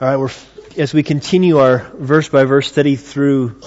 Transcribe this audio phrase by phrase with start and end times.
[0.00, 0.30] All right, we're,
[0.78, 3.60] as we continue our verse by verse study through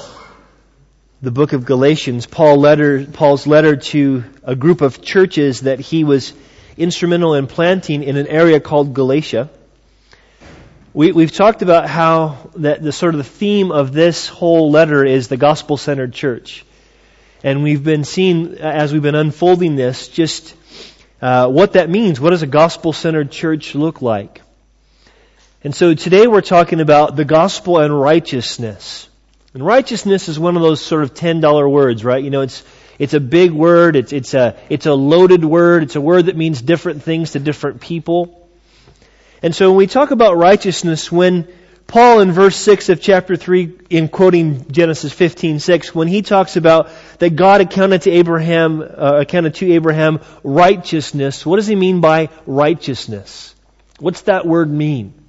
[1.21, 6.03] the book of Galatians, Paul letter, Paul's letter to a group of churches that he
[6.03, 6.33] was
[6.77, 9.51] instrumental in planting in an area called Galatia.
[10.93, 15.05] We, we've talked about how that the sort of the theme of this whole letter
[15.05, 16.65] is the gospel-centered church.
[17.43, 20.55] And we've been seeing, as we've been unfolding this, just
[21.21, 22.19] uh, what that means.
[22.19, 24.41] What does a gospel-centered church look like?
[25.65, 29.09] And so today we're talking about the gospel and righteousness.
[29.55, 32.23] And righteousness is one of those sort of ten dollar words, right?
[32.23, 32.63] You know, it's
[32.99, 33.95] it's a big word.
[33.95, 35.81] It's it's a it's a loaded word.
[35.81, 38.47] It's a word that means different things to different people.
[39.41, 41.47] And so when we talk about righteousness, when
[41.87, 46.57] Paul in verse 6 of chapter 3, in quoting Genesis 15, 6, when he talks
[46.57, 52.01] about that God accounted to Abraham, uh, accounted to Abraham righteousness, what does he mean
[52.01, 53.55] by righteousness?
[53.97, 55.24] What's that word mean?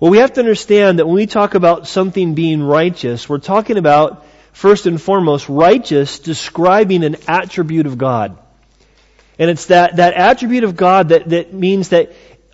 [0.00, 3.76] Well, we have to understand that when we talk about something being righteous, we're talking
[3.76, 8.38] about, first and foremost, righteous describing an attribute of God.
[9.38, 12.12] And it's that, that attribute of God that, that means that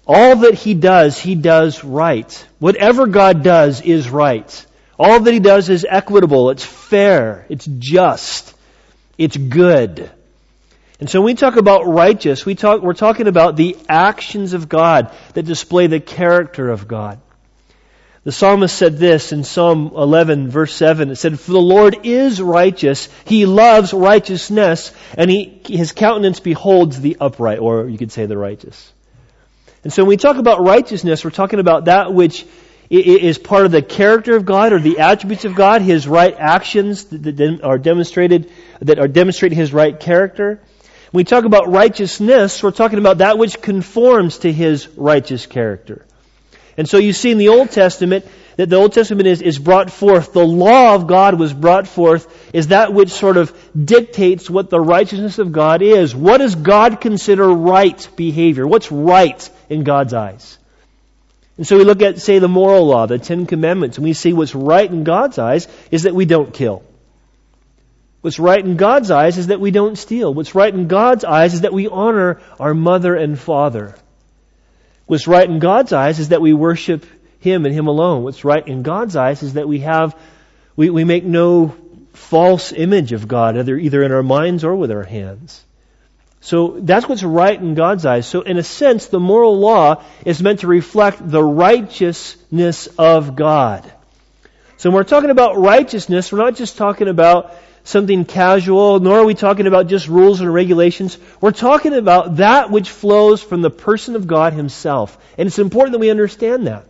[0.08, 2.46] all that He does, He does right.
[2.58, 4.66] Whatever God does is right.
[4.98, 8.54] All that He does is equitable, it's fair, it's just,
[9.18, 10.10] it's good.
[10.98, 14.68] And so when we talk about righteous, we talk, we're talking about the actions of
[14.68, 17.20] God that display the character of God.
[18.26, 21.12] The psalmist said this in Psalm 11 verse 7.
[21.12, 23.08] It said, For the Lord is righteous.
[23.24, 28.36] He loves righteousness and he, his countenance beholds the upright, or you could say the
[28.36, 28.92] righteous.
[29.84, 32.44] And so when we talk about righteousness, we're talking about that which
[32.90, 37.04] is part of the character of God or the attributes of God, His right actions
[37.04, 40.60] that are demonstrated, that are demonstrating His right character.
[41.12, 46.04] When we talk about righteousness, we're talking about that which conforms to His righteous character.
[46.76, 49.90] And so you see in the Old Testament that the Old Testament is, is brought
[49.90, 54.70] forth, the law of God was brought forth, is that which sort of dictates what
[54.70, 56.14] the righteousness of God is.
[56.14, 58.66] What does God consider right behavior?
[58.66, 60.58] What's right in God's eyes?
[61.58, 64.32] And so we look at, say, the moral law, the Ten Commandments, and we see
[64.32, 66.82] what's right in God's eyes is that we don't kill.
[68.20, 70.34] What's right in God's eyes is that we don't steal.
[70.34, 73.94] What's right in God's eyes is that we honor our mother and father.
[75.06, 77.06] What's right in God's eyes is that we worship
[77.38, 78.24] Him and Him alone.
[78.24, 80.16] What's right in God's eyes is that we have,
[80.74, 81.74] we, we make no
[82.12, 85.64] false image of God, either, either in our minds or with our hands.
[86.40, 88.26] So that's what's right in God's eyes.
[88.26, 93.90] So in a sense, the moral law is meant to reflect the righteousness of God.
[94.76, 97.54] So when we're talking about righteousness, we're not just talking about
[97.86, 101.16] something casual, nor are we talking about just rules and regulations.
[101.40, 105.16] We're talking about that which flows from the person of God Himself.
[105.38, 106.86] And it's important that we understand that.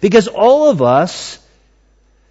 [0.00, 1.40] Because all of us,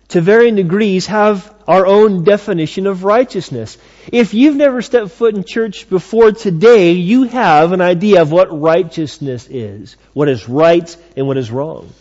[0.10, 3.78] to varying degrees, have our own definition of righteousness.
[4.12, 8.58] If you've never stepped foot in church before today, you have an idea of what
[8.58, 11.94] righteousness is, what is right and what is wrong.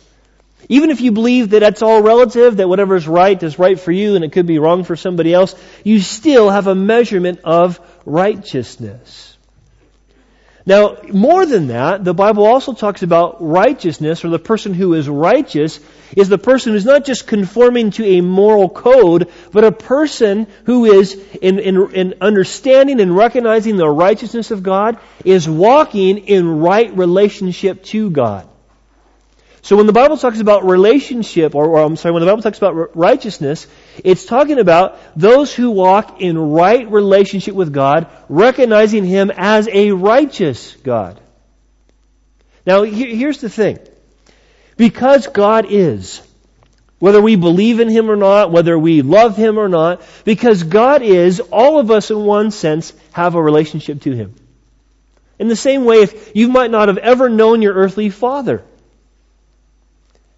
[0.73, 3.93] Even if you believe that that's all relative, that whatever is right is right for
[3.93, 7.79] you and it could be wrong for somebody else, you still have a measurement of
[8.07, 9.37] righteousness.
[10.65, 15.11] Now, more than that, the Bible also talks about righteousness, or the person who is
[15.11, 15.79] righteous
[16.17, 20.87] is the person who's not just conforming to a moral code, but a person who
[20.87, 21.13] is,
[21.43, 27.83] in, in, in understanding and recognizing the righteousness of God, is walking in right relationship
[27.93, 28.49] to God.
[29.65, 32.59] So when the Bible talks about relationship, or, or, I'm sorry, when the Bible talks
[32.59, 33.69] about righteousness,
[34.03, 39.93] it's talking about those who walk in right relationship with God, recognizing Him as a
[39.93, 41.21] righteous God.
[42.67, 43.79] Now, here's the thing.
[44.77, 46.21] Because God is,
[46.99, 51.03] whether we believe in Him or not, whether we love Him or not, because God
[51.03, 54.35] is, all of us in one sense have a relationship to Him.
[55.39, 58.65] In the same way, if you might not have ever known your earthly father,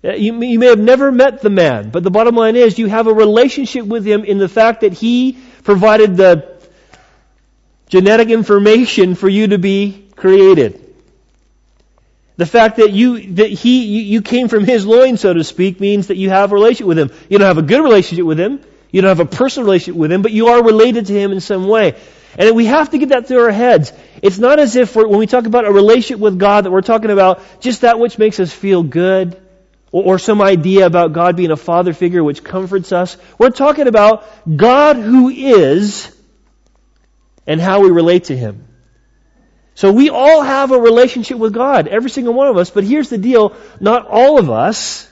[0.05, 2.89] Uh, you, you may have never met the man, but the bottom line is you
[2.89, 6.59] have a relationship with him in the fact that he provided the
[7.89, 10.81] genetic information for you to be created.
[12.37, 15.81] The fact that you, that he, you, you came from his loin, so to speak,
[15.81, 17.11] means that you have a relationship with him.
[17.31, 18.61] You don't have a good relationship with him.
[18.91, 21.41] You don't have a personal relationship with him, but you are related to him in
[21.41, 21.97] some way.
[22.37, 23.93] And we have to get that through our heads.
[24.21, 27.11] It's not as if when we talk about a relationship with God that we're talking
[27.11, 29.41] about just that which makes us feel good
[29.95, 33.17] or, some idea about God being a father figure which comforts us.
[33.39, 34.27] We're talking about
[34.57, 36.13] God who is
[37.47, 38.67] and how we relate to Him.
[39.77, 43.09] So we all have a relationship with God, every single one of us, but here's
[43.09, 45.09] the deal, not all of us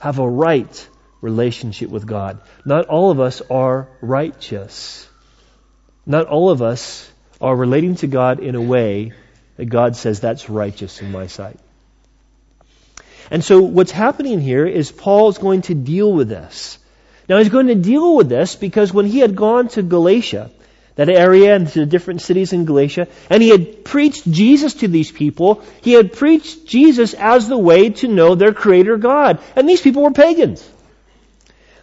[0.00, 0.88] have a right
[1.20, 2.40] relationship with God.
[2.64, 5.06] Not all of us are righteous.
[6.06, 9.12] Not all of us are relating to God in a way
[9.56, 11.58] that God says that's righteous in my sight.
[13.30, 16.78] And so what's happening here is Paul is going to deal with this.
[17.28, 20.50] Now he's going to deal with this because when he had gone to Galatia,
[20.94, 24.88] that area and to the different cities in Galatia, and he had preached Jesus to
[24.88, 29.40] these people, he had preached Jesus as the way to know their creator God.
[29.54, 30.66] And these people were pagans.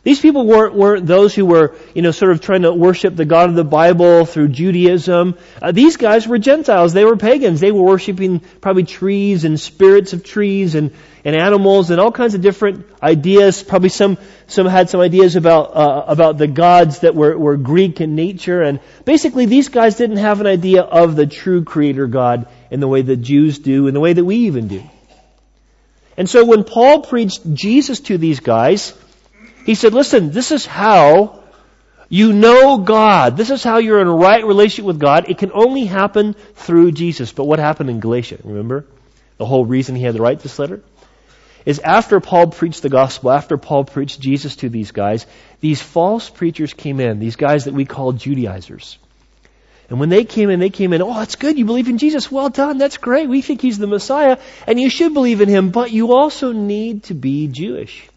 [0.04, 3.24] These people weren't, weren't those who were, you know, sort of trying to worship the
[3.24, 5.36] God of the Bible through Judaism.
[5.62, 6.92] Uh, these guys were Gentiles.
[6.92, 7.62] They were pagans.
[7.62, 10.92] They were worshiping probably trees and spirits of trees and,
[11.26, 13.64] and animals and all kinds of different ideas.
[13.64, 14.18] Probably some,
[14.48, 18.62] some had some ideas about, uh, about the gods that were, were Greek in nature.
[18.62, 22.88] And basically these guys didn't have an idea of the true creator God in the
[22.88, 24.84] way that Jews do, in the way that we even do.
[26.18, 28.94] And so when Paul preached Jesus to these guys,
[29.66, 31.44] he said, listen, this is how
[32.10, 33.38] you know God.
[33.38, 35.30] This is how you're in a right relationship with God.
[35.30, 37.32] It can only happen through Jesus.
[37.32, 38.38] But what happened in Galatia?
[38.44, 38.86] Remember?
[39.38, 40.84] The whole reason he had to write this letter?
[41.66, 45.26] Is after Paul preached the gospel, after Paul preached Jesus to these guys,
[45.62, 48.98] these false preachers came in, these guys that we call Judaizers.
[49.90, 52.32] And when they came in, they came in, oh, that's good, you believe in Jesus,
[52.32, 55.70] well done, that's great, we think he's the Messiah, and you should believe in him,
[55.70, 58.10] but you also need to be Jewish.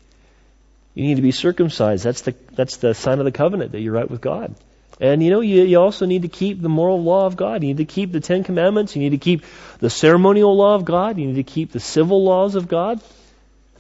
[0.95, 2.03] You need to be circumcised.
[2.05, 4.55] That's the, that's the sign of the covenant that you're right with God.
[4.99, 7.63] And you know, you, you also need to keep the moral law of God.
[7.63, 8.97] You need to keep the Ten Commandments.
[8.97, 9.45] You need to keep
[9.79, 11.19] the ceremonial law of God.
[11.19, 13.03] You need to keep the civil laws of God.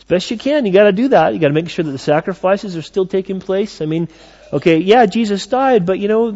[0.08, 0.66] Best you can.
[0.66, 1.34] You gotta do that.
[1.34, 3.80] You gotta make sure that the sacrifices are still taking place.
[3.80, 4.08] I mean,
[4.52, 6.30] okay, yeah, Jesus died, but you know,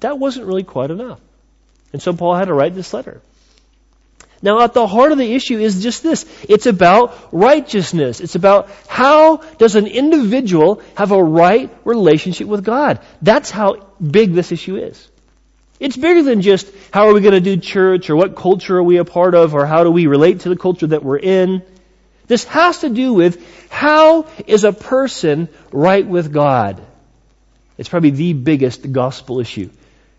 [0.00, 1.20] that wasn't really quite enough.
[1.92, 3.20] And so Paul had to write this letter.
[4.40, 6.24] Now at the heart of the issue is just this.
[6.48, 8.20] It's about righteousness.
[8.20, 13.00] It's about how does an individual have a right relationship with God.
[13.20, 15.08] That's how big this issue is.
[15.80, 18.82] It's bigger than just how are we going to do church or what culture are
[18.82, 21.62] we a part of or how do we relate to the culture that we're in.
[22.28, 26.80] This has to do with how is a person right with God.
[27.78, 29.70] It's probably the biggest gospel issue.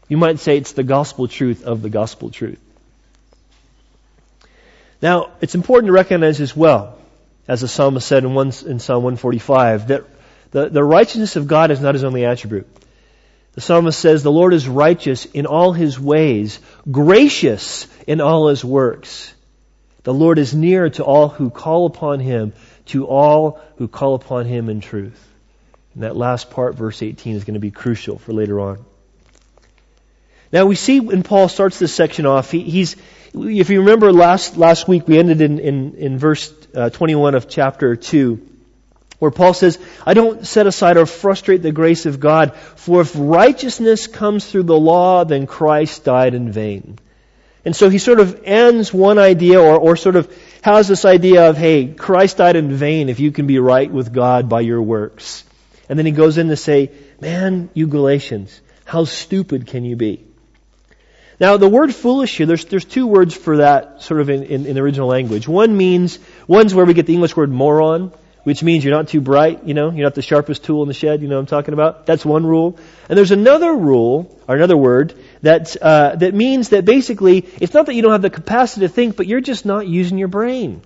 [0.08, 2.60] You might say it's the gospel truth of the gospel truth.
[5.02, 6.98] Now, it's important to recognize as well,
[7.48, 10.04] as the psalmist said in, one, in Psalm 145, that
[10.52, 12.68] the, the righteousness of God is not his only attribute.
[13.54, 16.60] The psalmist says, The Lord is righteous in all his ways,
[16.90, 19.34] gracious in all his works.
[20.10, 22.54] The Lord is near to all who call upon him,
[22.88, 25.24] to all who call upon him in truth.
[25.94, 28.84] And that last part, verse 18, is going to be crucial for later on.
[30.52, 32.96] Now we see when Paul starts this section off, he, he's,
[33.36, 37.48] if you remember last, last week, we ended in, in, in verse uh, 21 of
[37.48, 38.44] chapter 2,
[39.20, 39.78] where Paul says,
[40.08, 44.64] I don't set aside or frustrate the grace of God, for if righteousness comes through
[44.64, 46.98] the law, then Christ died in vain.
[47.66, 51.50] And so he sort of ends one idea or, or sort of has this idea
[51.50, 54.82] of, hey, Christ died in vain if you can be right with God by your
[54.82, 55.44] works.
[55.90, 60.26] And then he goes in to say, man, you Galatians, how stupid can you be?
[61.40, 64.66] Now, the word foolish here, there's, there's two words for that sort of in, in,
[64.66, 65.48] in, the original language.
[65.48, 68.12] One means, one's where we get the English word moron,
[68.44, 70.94] which means you're not too bright, you know, you're not the sharpest tool in the
[70.94, 72.06] shed, you know what I'm talking about?
[72.06, 72.78] That's one rule.
[73.08, 77.86] And there's another rule, or another word, that, uh, that means that basically, it's not
[77.86, 80.82] that you don't have the capacity to think, but you're just not using your brain.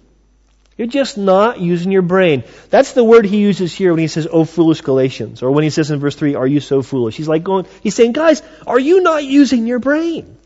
[0.77, 2.43] You're just not using your brain.
[2.69, 5.69] That's the word he uses here when he says, Oh foolish Galatians, or when he
[5.69, 7.15] says in verse 3, Are you so foolish?
[7.15, 10.37] He's like going, he's saying, guys, are you not using your brain?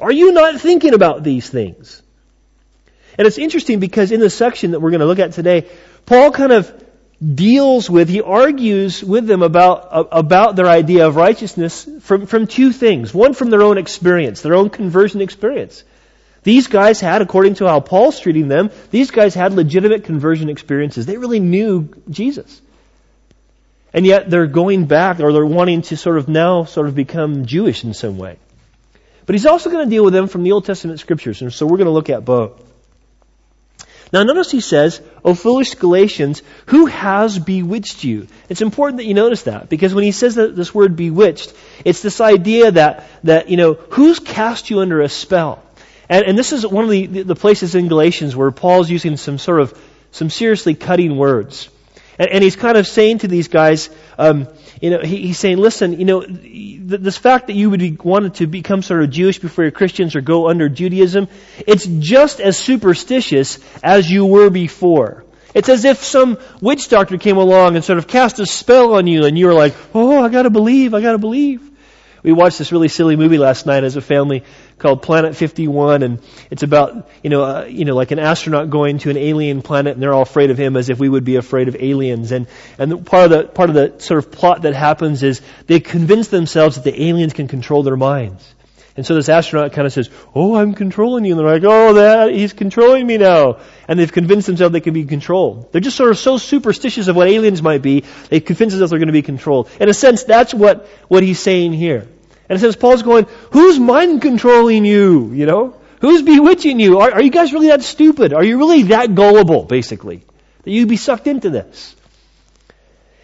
[0.00, 2.02] Are you not thinking about these things?
[3.18, 5.68] And it's interesting because in the section that we're going to look at today,
[6.06, 6.84] Paul kind of
[7.22, 12.72] deals with, he argues with them about, about their idea of righteousness from, from two
[12.72, 13.14] things.
[13.14, 15.84] One from their own experience, their own conversion experience.
[16.42, 21.06] These guys had, according to how Paul's treating them, these guys had legitimate conversion experiences.
[21.06, 22.60] They really knew Jesus.
[23.94, 27.46] And yet they're going back, or they're wanting to sort of now sort of become
[27.46, 28.38] Jewish in some way.
[29.26, 31.66] But he's also going to deal with them from the Old Testament scriptures, and so
[31.66, 32.71] we're going to look at both.
[34.12, 38.26] Now notice he says, O foolish Galatians, who has bewitched you?
[38.50, 41.54] It's important that you notice that, because when he says that this word bewitched,
[41.84, 45.62] it's this idea that, that, you know, who's cast you under a spell?
[46.10, 49.38] And, and this is one of the, the places in Galatians where Paul's using some
[49.38, 49.78] sort of,
[50.10, 51.70] some seriously cutting words.
[52.18, 54.48] And, and he's kind of saying to these guys, um,
[54.80, 58.34] you know, he, he's saying, listen, you know, this fact that you would be, wanted
[58.34, 61.28] to become sort of Jewish before you're Christians or go under Judaism,
[61.66, 65.24] it's just as superstitious as you were before.
[65.54, 69.06] It's as if some witch doctor came along and sort of cast a spell on
[69.06, 71.71] you and you were like, oh, I gotta believe, I gotta believe.
[72.22, 74.44] We watched this really silly movie last night as a family
[74.78, 78.98] called Planet 51, and it's about you know uh, you know like an astronaut going
[78.98, 81.36] to an alien planet, and they're all afraid of him as if we would be
[81.36, 82.30] afraid of aliens.
[82.30, 82.46] And
[82.78, 85.80] and the, part of the part of the sort of plot that happens is they
[85.80, 88.54] convince themselves that the aliens can control their minds.
[88.94, 91.94] And so this astronaut kind of says, "Oh, I'm controlling you," and they're like, "Oh,
[91.94, 93.58] that he's controlling me now."
[93.88, 95.72] And they've convinced themselves they can be controlled.
[95.72, 98.98] They're just sort of so superstitious of what aliens might be, they convince themselves they're
[98.98, 99.70] going to be controlled.
[99.80, 102.06] In a sense, that's what what he's saying here.
[102.48, 106.98] And it says Paul's going, "Who's mind controlling you?" You know, who's bewitching you?
[106.98, 108.34] Are, are you guys really that stupid?
[108.34, 110.22] Are you really that gullible, basically,
[110.64, 111.96] that you'd be sucked into this?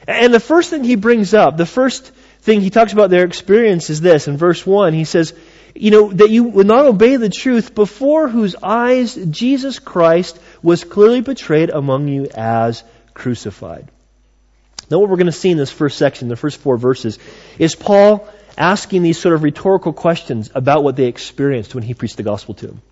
[0.06, 3.90] And the first thing he brings up, the first thing he talks about their experience
[3.90, 4.26] is this.
[4.26, 5.34] In verse 1, he says,
[5.80, 10.82] you know, that you would not obey the truth before whose eyes Jesus Christ was
[10.82, 12.82] clearly portrayed among you as
[13.14, 13.88] crucified.
[14.90, 17.18] Now what we're going to see in this first section, the first four verses,
[17.58, 22.16] is Paul asking these sort of rhetorical questions about what they experienced when he preached
[22.16, 22.82] the gospel to them.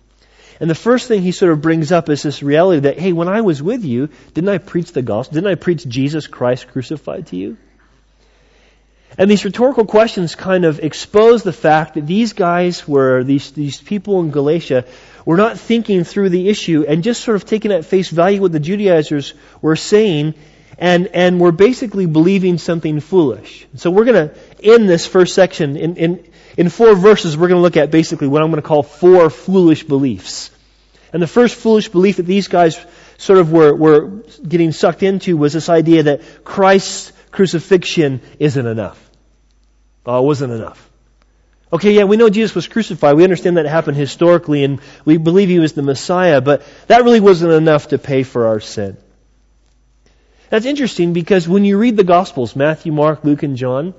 [0.59, 3.27] And the first thing he sort of brings up is this reality that, hey, when
[3.27, 5.35] I was with you, didn't I preach the gospel?
[5.35, 7.57] Didn't I preach Jesus Christ crucified to you?
[9.17, 13.81] And these rhetorical questions kind of expose the fact that these guys were, these, these
[13.81, 14.85] people in Galatia,
[15.25, 18.51] were not thinking through the issue and just sort of taking at face value what
[18.51, 20.35] the Judaizers were saying
[20.77, 23.67] and, and were basically believing something foolish.
[23.75, 27.35] So we're going to end this first section in, in, in four verses.
[27.35, 30.51] We're going to look at basically what I'm going to call four foolish beliefs.
[31.11, 32.79] And the first foolish belief that these guys
[33.17, 38.99] sort of were, were getting sucked into was this idea that Christ's crucifixion isn't enough.
[40.07, 40.89] Oh, it wasn't enough.
[41.71, 43.15] Okay, yeah, we know Jesus was crucified.
[43.15, 47.19] We understand that happened historically and we believe he was the Messiah, but that really
[47.19, 48.97] wasn't enough to pay for our sin.
[50.49, 53.93] That's interesting because when you read the Gospels, Matthew, Mark, Luke, and John,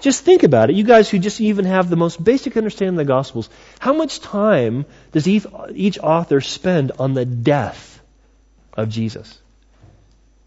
[0.00, 0.74] just think about it.
[0.74, 4.18] You guys who just even have the most basic understanding of the Gospels, how much
[4.18, 8.02] time does each author spend on the death
[8.72, 9.38] of Jesus?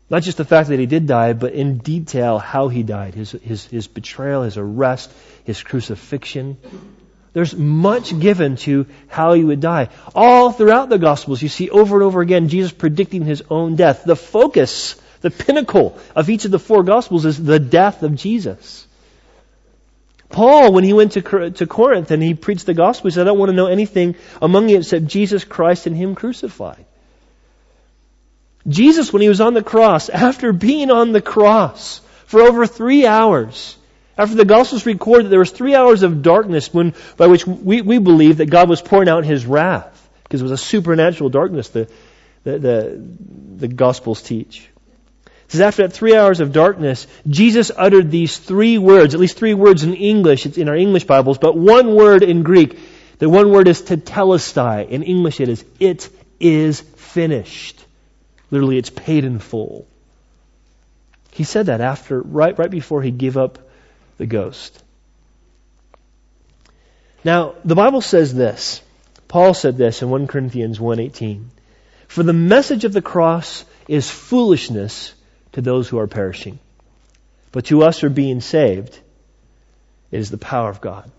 [0.09, 3.13] Not just the fact that he did die, but in detail how he died.
[3.13, 5.11] His, his, his betrayal, his arrest,
[5.43, 6.57] his crucifixion.
[7.33, 9.89] There's much given to how he would die.
[10.15, 14.03] All throughout the Gospels, you see over and over again Jesus predicting his own death.
[14.03, 18.87] The focus, the pinnacle of each of the four Gospels is the death of Jesus.
[20.29, 23.25] Paul, when he went to, to Corinth and he preached the gospel, he said, I
[23.25, 26.85] don't want to know anything among you except Jesus Christ and Him crucified.
[28.67, 33.05] Jesus, when he was on the cross, after being on the cross for over three
[33.05, 33.77] hours,
[34.17, 37.81] after the Gospels record that there was three hours of darkness when, by which we,
[37.81, 41.69] we believe that God was pouring out His wrath, because it was a supernatural darkness
[41.69, 41.89] the,
[42.43, 43.07] the, the,
[43.55, 44.69] the Gospels teach.
[45.25, 49.37] It says after that three hours of darkness, Jesus uttered these three words, at least
[49.37, 52.77] three words in English, it's in our English Bibles, but one word in Greek.
[53.19, 54.89] The one word is tetelestai.
[54.89, 57.83] In English it is, it is finished.
[58.51, 59.87] Literally, it's paid in full.
[61.31, 63.59] He said that after, right, right before he gave up
[64.17, 64.83] the ghost.
[67.23, 68.81] Now, the Bible says this.
[69.27, 71.45] Paul said this in 1 Corinthians 1.18.
[72.07, 75.13] For the message of the cross is foolishness
[75.51, 76.59] to those who are perishing.
[77.51, 78.99] But to us who are being saved,
[80.11, 81.11] it is the power of God.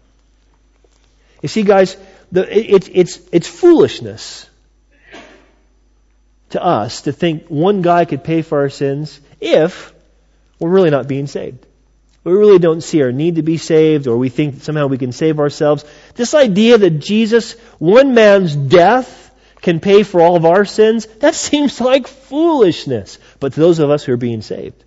[1.42, 1.96] You see, guys,
[2.32, 4.49] the, it, it's, it's foolishness
[6.50, 9.92] to us to think one guy could pay for our sins if
[10.58, 11.66] we're really not being saved.
[12.22, 15.12] We really don't see our need to be saved or we think somehow we can
[15.12, 15.84] save ourselves.
[16.14, 19.16] This idea that Jesus, one man's death,
[19.62, 23.18] can pay for all of our sins, that seems like foolishness.
[23.38, 24.80] But to those of us who are being saved,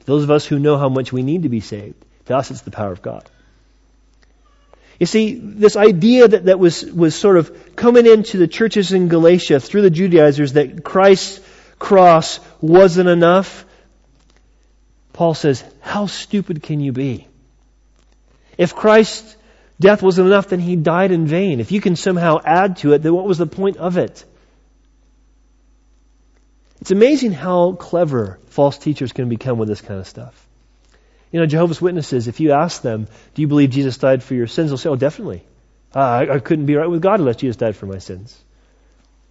[0.00, 2.50] to those of us who know how much we need to be saved, to us
[2.50, 3.28] it's the power of God.
[4.98, 9.08] You see, this idea that, that was, was sort of coming into the churches in
[9.08, 11.40] Galatia through the Judaizers that Christ's
[11.78, 13.64] cross wasn't enough,
[15.12, 17.26] Paul says, how stupid can you be?
[18.56, 19.36] If Christ's
[19.80, 21.60] death wasn't enough, then he died in vain.
[21.60, 24.24] If you can somehow add to it, then what was the point of it?
[26.80, 30.41] It's amazing how clever false teachers can become with this kind of stuff.
[31.32, 34.46] You know, Jehovah's Witnesses, if you ask them, do you believe Jesus died for your
[34.46, 34.70] sins?
[34.70, 35.44] They'll say, oh, definitely.
[35.94, 38.38] Uh, I, I couldn't be right with God unless Jesus died for my sins.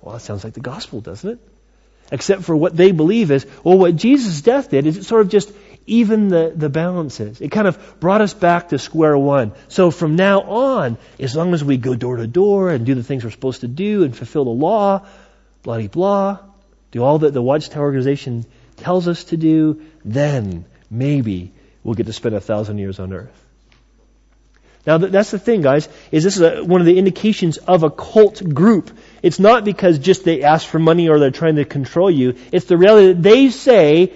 [0.01, 1.39] Well, that sounds like the gospel, doesn't it?
[2.11, 5.29] except for what they believe is, well, what Jesus' death did is it sort of
[5.29, 5.51] just
[5.87, 7.41] even the, the balances.
[7.41, 9.53] It kind of brought us back to square one.
[9.69, 13.03] So from now on, as long as we go door to door and do the
[13.03, 15.05] things we're supposed to do and fulfill the law,
[15.63, 16.39] blah blah,
[16.91, 18.45] do all that the Watchtower organization
[18.77, 23.45] tells us to do, then maybe we'll get to spend a thousand years on earth.
[24.85, 27.91] Now that's the thing, guys, is this is a, one of the indications of a
[27.91, 28.89] cult group.
[29.21, 32.35] It's not because just they ask for money or they're trying to control you.
[32.51, 34.13] It's the reality that they say,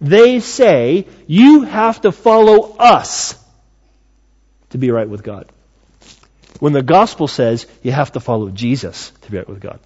[0.00, 3.34] they say, you have to follow us
[4.70, 5.50] to be right with God.
[6.60, 9.80] When the gospel says you have to follow Jesus to be right with God.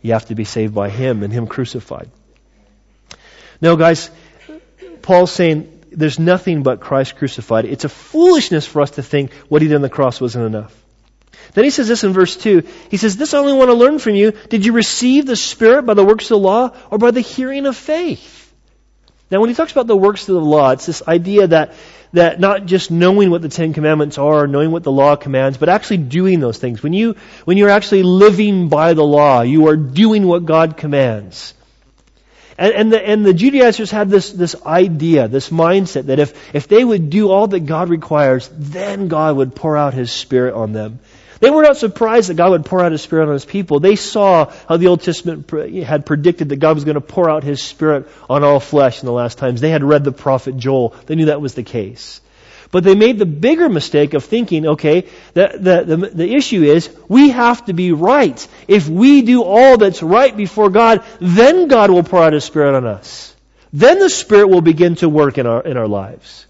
[0.00, 2.08] You have to be saved by Him and Him crucified.
[3.60, 4.10] Now guys,
[5.02, 7.64] Paul's saying there's nothing but Christ crucified.
[7.64, 10.76] It's a foolishness for us to think what he did on the cross wasn't enough.
[11.54, 12.62] Then he says this in verse 2.
[12.90, 14.32] He says, This I only want to learn from you.
[14.32, 17.66] Did you receive the Spirit by the works of the law or by the hearing
[17.66, 18.52] of faith?
[19.30, 21.74] Now, when he talks about the works of the law, it's this idea that,
[22.12, 25.68] that not just knowing what the Ten Commandments are, knowing what the law commands, but
[25.68, 26.82] actually doing those things.
[26.82, 31.54] When you, when you're actually living by the law, you are doing what God commands.
[32.60, 36.68] And, and, the, and the Judaizers had this, this idea, this mindset that if, if
[36.68, 40.74] they would do all that God requires, then God would pour out His Spirit on
[40.74, 40.98] them.
[41.38, 43.80] They were not surprised that God would pour out His Spirit on His people.
[43.80, 47.44] They saw how the Old Testament had predicted that God was going to pour out
[47.44, 49.62] His Spirit on all flesh in the last times.
[49.62, 50.94] They had read the prophet Joel.
[51.06, 52.20] They knew that was the case.
[52.72, 56.88] But they made the bigger mistake of thinking, okay, the, the, the, the, issue is
[57.08, 58.46] we have to be right.
[58.68, 62.76] If we do all that's right before God, then God will pour out His Spirit
[62.76, 63.34] on us.
[63.72, 66.46] Then the Spirit will begin to work in our, in our lives.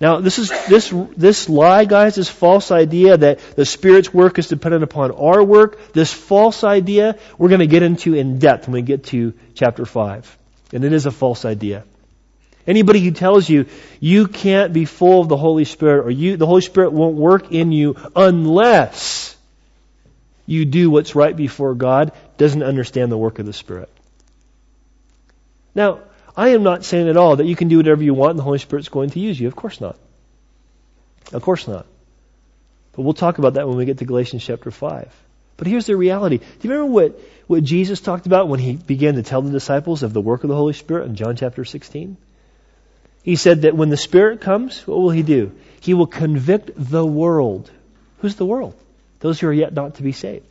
[0.00, 4.48] Now, this is, this, this lie, guys, this false idea that the Spirit's work is
[4.48, 8.74] dependent upon our work, this false idea, we're going to get into in depth when
[8.74, 10.38] we get to chapter 5.
[10.72, 11.84] And it is a false idea.
[12.66, 13.66] Anybody who tells you
[14.00, 17.52] you can't be full of the Holy Spirit or you, the Holy Spirit won't work
[17.52, 19.36] in you unless
[20.46, 23.90] you do what's right before God doesn't understand the work of the Spirit.
[25.74, 26.00] Now,
[26.36, 28.44] I am not saying at all that you can do whatever you want and the
[28.44, 29.46] Holy Spirit's going to use you.
[29.46, 29.96] Of course not.
[31.32, 31.86] Of course not.
[32.92, 35.12] But we'll talk about that when we get to Galatians chapter 5.
[35.56, 36.38] But here's the reality.
[36.38, 40.02] Do you remember what, what Jesus talked about when he began to tell the disciples
[40.02, 42.16] of the work of the Holy Spirit in John chapter 16?
[43.24, 45.52] He said that when the Spirit comes, what will He do?
[45.80, 47.70] He will convict the world.
[48.18, 48.74] Who's the world?
[49.20, 50.46] Those who are yet not to be saved.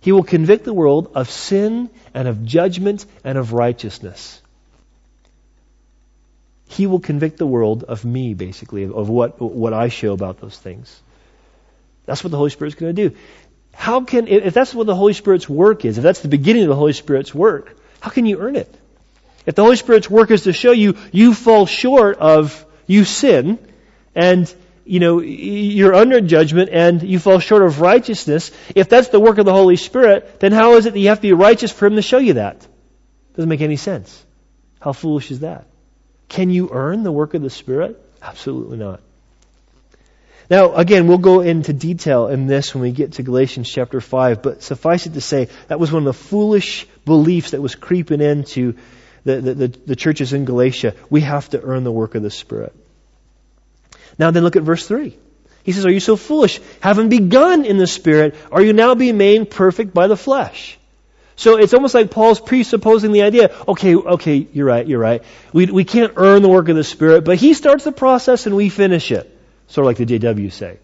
[0.00, 4.40] He will convict the world of sin and of judgment and of righteousness.
[6.70, 10.56] He will convict the world of me, basically, of what, what I show about those
[10.56, 10.98] things.
[12.06, 13.16] That's what the Holy Spirit's going to do.
[13.74, 16.70] How can, if that's what the Holy Spirit's work is, if that's the beginning of
[16.70, 18.74] the Holy Spirit's work, how can you earn it?
[19.46, 23.58] If the Holy Spirit's work is to show you you fall short of, you sin,
[24.14, 24.52] and
[24.84, 29.38] you know, you're under judgment and you fall short of righteousness, if that's the work
[29.38, 31.86] of the Holy Spirit, then how is it that you have to be righteous for
[31.86, 32.66] Him to show you that?
[33.34, 34.24] Doesn't make any sense.
[34.80, 35.66] How foolish is that?
[36.28, 38.00] Can you earn the work of the Spirit?
[38.20, 39.00] Absolutely not.
[40.50, 44.42] Now, again, we'll go into detail in this when we get to Galatians chapter 5,
[44.42, 48.20] but suffice it to say, that was one of the foolish beliefs that was creeping
[48.20, 48.74] into
[49.24, 52.30] the, the, the, the churches in Galatia, we have to earn the work of the
[52.30, 52.74] Spirit.
[54.18, 55.16] Now then look at verse 3.
[55.62, 56.60] He says, Are you so foolish?
[56.80, 60.78] Having begun in the Spirit, are you now being made perfect by the flesh?
[61.36, 65.22] So it's almost like Paul's presupposing the idea, okay, okay, you're right, you're right.
[65.54, 68.54] We, we can't earn the work of the Spirit, but he starts the process and
[68.54, 69.34] we finish it.
[69.68, 70.78] Sort of like the JW say.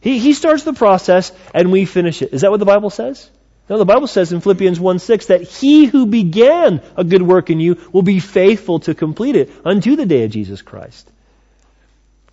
[0.00, 2.32] He, he starts the process and we finish it.
[2.32, 3.28] Is that what the Bible says?
[3.68, 7.48] No, the Bible says in Philippians 1 6 that he who began a good work
[7.48, 11.10] in you will be faithful to complete it unto the day of Jesus Christ.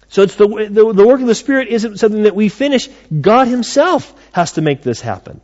[0.10, 2.90] So it's the, the, the work of the Spirit isn't something that we finish.
[3.22, 5.40] God Himself has to make this happen.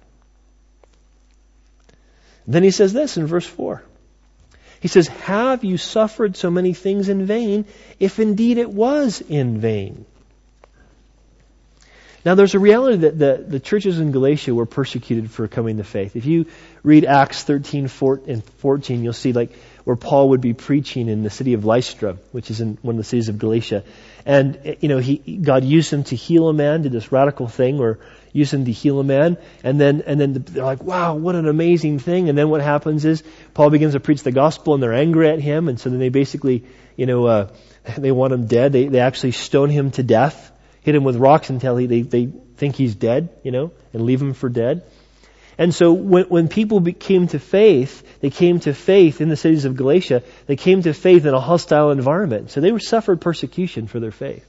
[2.46, 3.82] Then he says this in verse 4.
[4.82, 7.66] He says, Have you suffered so many things in vain,
[8.00, 10.06] if indeed it was in vain?
[12.28, 15.86] Now, there's a reality that the, the churches in Galatia were persecuted for coming to
[15.86, 16.18] faith.
[16.18, 16.48] If you
[16.84, 17.90] read Acts 13
[18.28, 19.54] and 14, you'll see like
[19.86, 22.98] where Paul would be preaching in the city of Lystra, which is in one of
[22.98, 23.86] the cities of Galatia.
[24.26, 27.78] And, you know, he, God used him to heal a man, did this radical thing
[27.78, 27.98] where
[28.34, 29.38] used him to heal a man.
[29.64, 32.28] And then, and then they're like, wow, what an amazing thing.
[32.28, 35.40] And then what happens is Paul begins to preach the gospel and they're angry at
[35.40, 35.70] him.
[35.70, 36.66] And so then they basically,
[36.98, 37.52] you know, uh,
[37.98, 38.74] they want him dead.
[38.74, 40.52] They, they actually stone him to death
[40.88, 44.22] hit him with rocks until he, they, they think he's dead, you know, and leave
[44.22, 44.84] him for dead.
[45.58, 49.66] And so when, when people came to faith, they came to faith in the cities
[49.66, 52.52] of Galatia, they came to faith in a hostile environment.
[52.52, 54.46] So they were suffered persecution for their faith.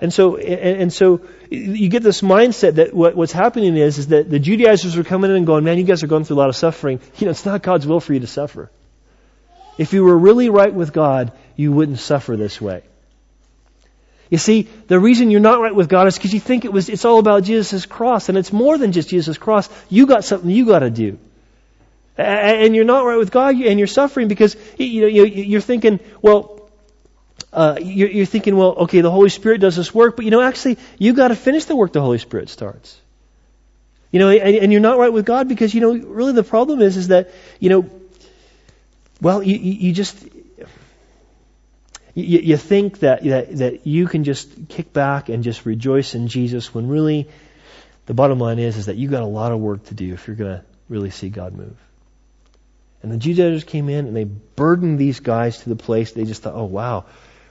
[0.00, 4.06] And so, and, and so you get this mindset that what, what's happening is, is
[4.08, 6.42] that the Judaizers are coming in and going, man, you guys are going through a
[6.44, 7.00] lot of suffering.
[7.16, 8.70] You know, it's not God's will for you to suffer.
[9.78, 12.84] If you were really right with God, you wouldn't suffer this way.
[14.30, 16.88] You see, the reason you're not right with God is because you think it was,
[16.88, 19.68] it's all about Jesus' cross, and it's more than just Jesus' cross.
[19.88, 21.18] You got something you got to do.
[22.16, 26.58] And you're not right with God, and you're suffering because, you know, you're thinking, well,
[27.52, 30.78] uh, you're, thinking, well, okay, the Holy Spirit does this work, but you know, actually,
[30.98, 33.00] you got to finish the work the Holy Spirit starts.
[34.10, 36.80] You know, and, and, you're not right with God because, you know, really the problem
[36.80, 37.90] is, is that, you know,
[39.20, 40.16] well, you, you just,
[42.18, 46.28] you, you think that, that, that you can just kick back and just rejoice in
[46.28, 47.28] Jesus when really
[48.06, 50.26] the bottom line is, is that you got a lot of work to do if
[50.26, 51.76] you're going to really see God move.
[53.02, 56.42] And the Judaizers came in and they burdened these guys to the place they just
[56.42, 57.04] thought, oh wow,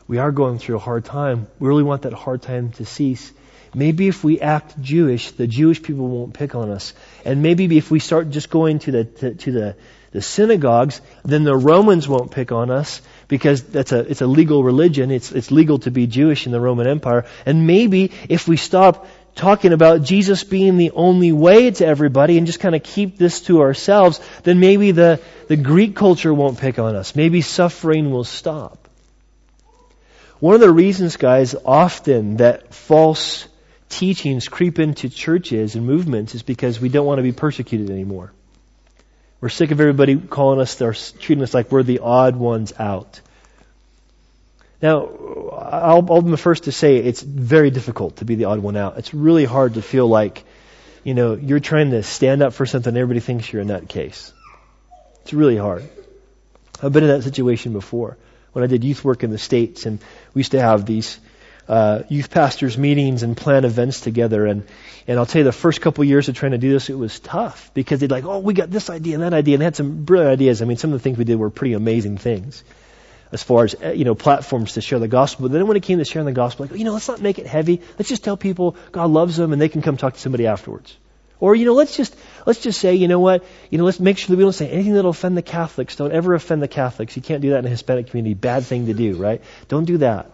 [0.07, 1.47] we are going through a hard time.
[1.59, 3.31] We really want that hard time to cease.
[3.73, 6.93] Maybe if we act Jewish, the Jewish people won't pick on us.
[7.23, 9.75] And maybe if we start just going to the, to, to the,
[10.11, 14.63] the synagogues, then the Romans won't pick on us because that's a, it's a legal
[14.63, 15.11] religion.
[15.11, 17.25] It's, it's legal to be Jewish in the Roman Empire.
[17.45, 22.47] And maybe if we stop talking about Jesus being the only way to everybody and
[22.47, 26.79] just kind of keep this to ourselves, then maybe the, the Greek culture won't pick
[26.79, 27.15] on us.
[27.15, 28.87] Maybe suffering will stop.
[30.39, 33.47] One of the reasons, guys, often that false
[33.89, 38.33] teachings creep into churches and movements is because we don't want to be persecuted anymore.
[39.39, 43.21] We're sick of everybody calling us, they're treating us like we're the odd ones out.
[44.81, 45.09] Now,
[45.53, 48.77] I'll, I'll be the first to say it's very difficult to be the odd one
[48.77, 48.97] out.
[48.97, 50.43] It's really hard to feel like,
[51.03, 54.31] you know, you're trying to stand up for something and everybody thinks you're a nutcase.
[55.21, 55.87] It's really hard.
[56.81, 58.17] I've been in that situation before
[58.53, 59.99] when I did youth work in the States and
[60.33, 61.19] we used to have these
[61.67, 64.45] uh, youth pastors meetings and plan events together.
[64.45, 64.67] And,
[65.07, 66.97] and I'll tell you, the first couple of years of trying to do this, it
[66.97, 69.65] was tough because they'd like, oh, we got this idea and that idea, and they
[69.65, 70.61] had some brilliant ideas.
[70.61, 72.63] I mean, some of the things we did were pretty amazing things
[73.31, 75.49] as far as uh, you know platforms to share the gospel.
[75.49, 77.39] But then when it came to sharing the gospel, like, you know, let's not make
[77.39, 77.81] it heavy.
[77.97, 80.95] Let's just tell people God loves them and they can come talk to somebody afterwards.
[81.39, 82.15] Or, you know, let's just,
[82.47, 84.69] let's just say, you know what, you know, let's make sure that we don't say
[84.69, 85.95] anything that'll offend the Catholics.
[85.95, 87.15] Don't ever offend the Catholics.
[87.15, 88.33] You can't do that in a Hispanic community.
[88.33, 89.41] Bad thing to do, right?
[89.67, 90.31] Don't do that.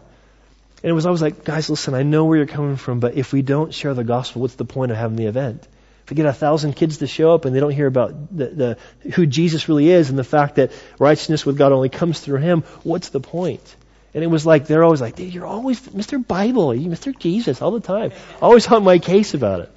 [0.84, 3.32] And it was always like, guys, listen, I know where you're coming from, but if
[3.32, 5.66] we don't share the gospel, what's the point of having the event?
[6.04, 8.48] If we get a thousand kids to show up and they don't hear about the,
[8.48, 12.40] the, who Jesus really is and the fact that righteousness with God only comes through
[12.40, 13.76] Him, what's the point?
[14.14, 16.26] And it was like, they're always like, you're always Mr.
[16.26, 17.18] Bible, Mr.
[17.18, 18.12] Jesus all the time.
[18.42, 19.72] Always on my case about it.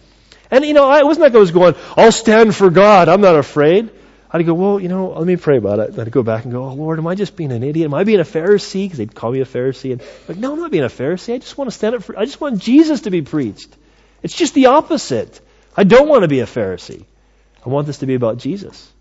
[0.50, 3.36] And you know, I wasn't like I was going, I'll stand for God, I'm not
[3.36, 3.90] afraid.
[4.36, 5.98] I'd go, well, you know, let me pray about it.
[5.98, 7.86] I'd go back and go, oh Lord, am I just being an idiot?
[7.86, 8.84] Am I being a Pharisee?
[8.84, 9.92] Because they'd call me a Pharisee.
[9.92, 11.34] And I'm like, no, I'm not being a Pharisee.
[11.34, 13.74] I just want to stand up for, I just want Jesus to be preached.
[14.22, 15.40] It's just the opposite.
[15.76, 17.04] I don't want to be a Pharisee.
[17.64, 18.92] I want this to be about Jesus.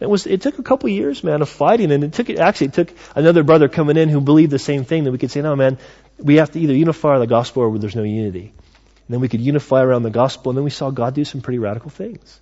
[0.00, 2.74] It was, it took a couple years, man, of fighting, and it took, actually, it
[2.74, 5.56] took another brother coming in who believed the same thing that we could say, no,
[5.56, 5.78] man,
[6.18, 8.52] we have to either unify the gospel or there's no unity.
[8.52, 11.40] And then we could unify around the gospel, and then we saw God do some
[11.40, 12.40] pretty radical things.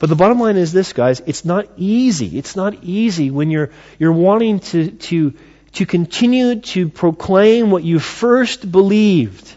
[0.00, 1.20] But the bottom line is this, guys.
[1.26, 2.38] It's not easy.
[2.38, 5.34] It's not easy when you're, you're wanting to, to,
[5.72, 9.56] to continue to proclaim what you first believed.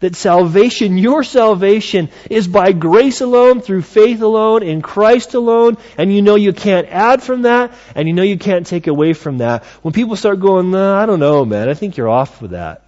[0.00, 6.12] That salvation, your salvation, is by grace alone, through faith alone, in Christ alone, and
[6.12, 9.38] you know you can't add from that, and you know you can't take away from
[9.38, 9.64] that.
[9.80, 12.86] When people start going, nah, I don't know, man, I think you're off with that.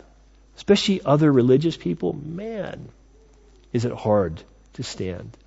[0.56, 2.90] Especially other religious people, man,
[3.72, 4.42] is it hard
[4.74, 5.38] to stand.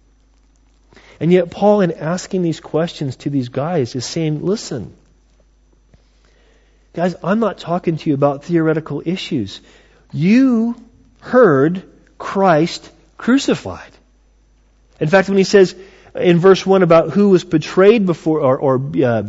[1.20, 4.94] And yet, Paul, in asking these questions to these guys, is saying, listen,
[6.94, 9.60] guys, I'm not talking to you about theoretical issues.
[10.14, 10.76] You
[11.20, 11.84] heard
[12.18, 13.92] Christ crucified.
[15.00, 15.76] In fact, when he says
[16.16, 19.24] in verse 1 about who was betrayed before, or, or uh,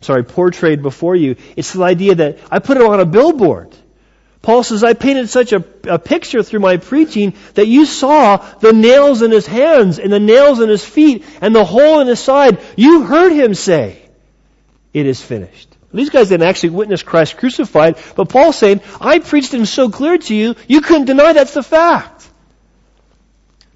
[0.00, 3.74] sorry, portrayed before you, it's the idea that I put it on a billboard.
[4.44, 8.74] Paul says, I painted such a, a, picture through my preaching that you saw the
[8.74, 12.20] nails in his hands and the nails in his feet and the hole in his
[12.20, 12.60] side.
[12.76, 14.02] You heard him say,
[14.92, 15.74] it is finished.
[15.94, 20.18] These guys didn't actually witness Christ crucified, but Paul's saying, I preached him so clear
[20.18, 22.28] to you, you couldn't deny that's the fact.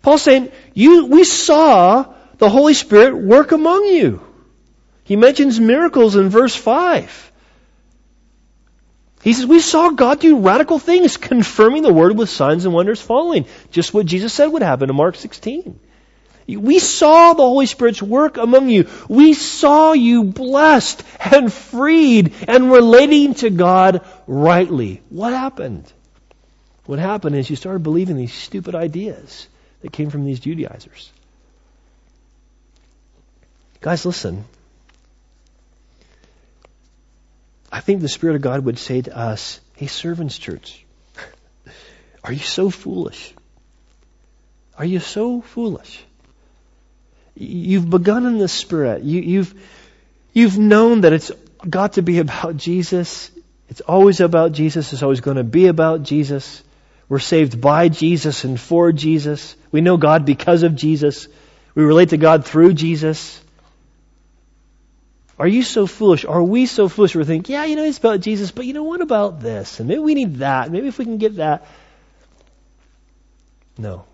[0.02, 4.20] Paul's saying, you, we saw the Holy Spirit work among you.
[5.04, 7.27] He mentions miracles in verse 5.
[9.22, 13.00] He says, we saw God do radical things, confirming the word with signs and wonders
[13.00, 13.46] following.
[13.70, 15.78] Just what Jesus said would happen in Mark 16.
[16.46, 18.88] We saw the Holy Spirit's work among you.
[19.09, 25.02] We saw you blessed and freed and relating to God rightly.
[25.11, 25.92] What happened?
[26.87, 29.46] What happened is you started believing these stupid ideas
[29.83, 31.12] that came from these Judaizers.
[33.83, 34.46] Guys, listen.
[37.70, 40.85] I think the Spirit of God would say to us, Hey, servants church,
[42.24, 43.35] are you so foolish?
[44.76, 46.04] Are you so foolish?
[47.35, 49.02] You've begun in the Spirit.
[49.02, 49.54] You, you've,
[50.33, 51.31] you've known that it's
[51.68, 53.31] got to be about Jesus.
[53.68, 54.92] It's always about Jesus.
[54.92, 56.62] It's always going to be about Jesus.
[57.09, 59.57] We're saved by Jesus and for Jesus.
[59.70, 61.28] We know God because of Jesus.
[61.74, 63.40] We relate to God through Jesus.
[65.38, 66.24] Are you so foolish?
[66.24, 68.83] Are we so foolish we think, yeah, you know, it's about Jesus, but you know,
[68.83, 69.79] what about this?
[69.79, 70.70] And maybe we need that.
[70.70, 71.66] Maybe if we can get that.
[73.77, 74.05] No.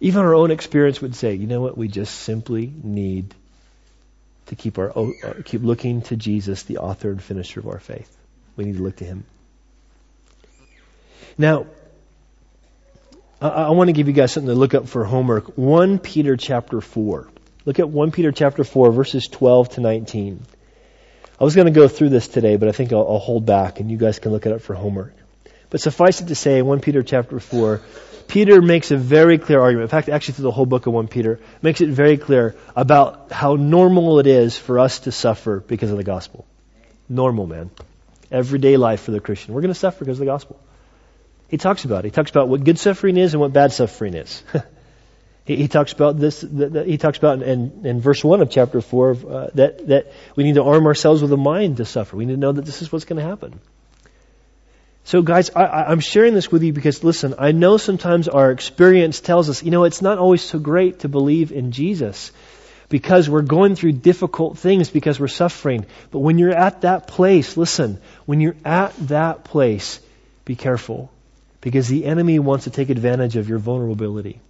[0.00, 1.78] Even our own experience would say, you know what?
[1.78, 3.34] We just simply need
[4.46, 8.14] to keep our uh, keep looking to Jesus, the author and finisher of our faith.
[8.56, 9.24] We need to look to Him.
[11.38, 11.66] Now,
[13.40, 15.56] I, I want to give you guys something to look up for homework.
[15.56, 17.28] 1 Peter chapter 4.
[17.64, 20.42] Look at 1 Peter chapter 4, verses 12 to 19.
[21.40, 23.80] I was going to go through this today, but I think I'll, I'll hold back
[23.80, 25.14] and you guys can look it up for homework.
[25.70, 27.80] But suffice it to say, 1 Peter chapter 4,
[28.28, 29.84] Peter makes a very clear argument.
[29.84, 33.30] In fact, actually through the whole book of 1 Peter, makes it very clear about
[33.32, 36.46] how normal it is for us to suffer because of the gospel.
[37.08, 37.70] Normal, man.
[38.30, 39.54] Everyday life for the Christian.
[39.54, 40.60] We're going to suffer because of the gospel.
[41.48, 42.08] He talks about it.
[42.08, 44.42] He talks about what good suffering is and what bad suffering is.
[45.44, 46.40] He, talks about this.
[46.42, 50.54] He talks about in, in, verse one of chapter four uh, that that we need
[50.54, 52.16] to arm ourselves with a mind to suffer.
[52.16, 53.58] We need to know that this is what's going to happen.
[55.04, 59.20] So, guys, I, I'm sharing this with you because listen, I know sometimes our experience
[59.20, 62.30] tells us, you know, it's not always so great to believe in Jesus
[62.88, 65.86] because we're going through difficult things because we're suffering.
[66.12, 69.98] But when you're at that place, listen, when you're at that place,
[70.44, 71.10] be careful
[71.60, 74.40] because the enemy wants to take advantage of your vulnerability.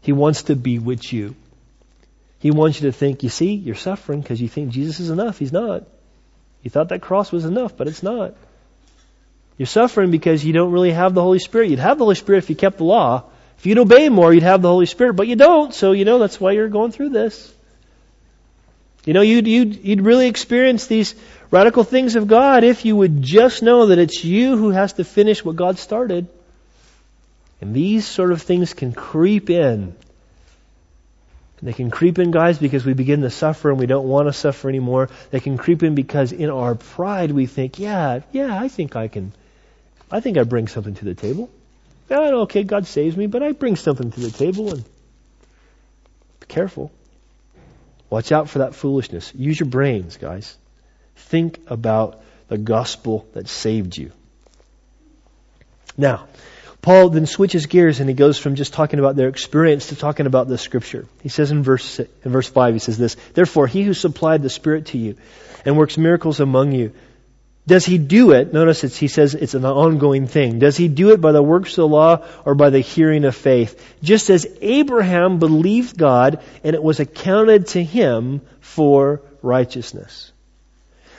[0.00, 1.34] He wants to be with you.
[2.38, 5.38] He wants you to think, you see, you're suffering because you think Jesus is enough.
[5.38, 5.84] He's not.
[6.62, 8.34] You thought that cross was enough, but it's not.
[9.56, 11.70] You're suffering because you don't really have the Holy Spirit.
[11.70, 13.24] You'd have the Holy Spirit if you kept the law.
[13.58, 16.20] If you'd obey more, you'd have the Holy Spirit, but you don't, so you know
[16.20, 17.52] that's why you're going through this.
[19.04, 21.16] You know, you'd, you'd, you'd really experience these
[21.50, 25.04] radical things of God if you would just know that it's you who has to
[25.04, 26.28] finish what God started.
[27.60, 29.94] And these sort of things can creep in.
[31.58, 34.28] And they can creep in, guys, because we begin to suffer and we don't want
[34.28, 35.08] to suffer anymore.
[35.30, 39.08] They can creep in because in our pride we think, yeah, yeah, I think I
[39.08, 39.32] can,
[40.10, 41.50] I think I bring something to the table.
[42.08, 46.92] Yeah, okay, God saves me, but I bring something to the table and be careful.
[48.08, 49.32] Watch out for that foolishness.
[49.34, 50.56] Use your brains, guys.
[51.16, 54.12] Think about the gospel that saved you.
[55.96, 56.28] Now,
[56.80, 60.26] Paul then switches gears and he goes from just talking about their experience to talking
[60.26, 61.06] about the scripture.
[61.22, 64.50] He says in verse, in verse 5, he says this, Therefore, he who supplied the
[64.50, 65.16] Spirit to you
[65.64, 66.92] and works miracles among you,
[67.68, 68.50] does he do it?
[68.54, 70.58] Notice he says it's an ongoing thing.
[70.58, 73.36] Does he do it by the works of the law or by the hearing of
[73.36, 73.96] faith?
[74.02, 80.32] Just as Abraham believed God and it was accounted to him for righteousness.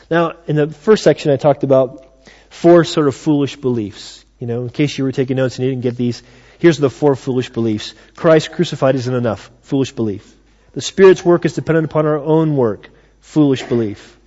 [0.09, 2.03] Now, in the first section I talked about
[2.49, 4.18] four sort of foolish beliefs.
[4.39, 6.23] You know, in case you were taking notes and you didn't get these,
[6.59, 7.93] here's the four foolish beliefs.
[8.15, 9.51] Christ crucified isn't enough.
[9.61, 10.33] Foolish belief.
[10.71, 12.89] The Spirit's work is dependent upon our own work.
[13.19, 14.17] Foolish belief.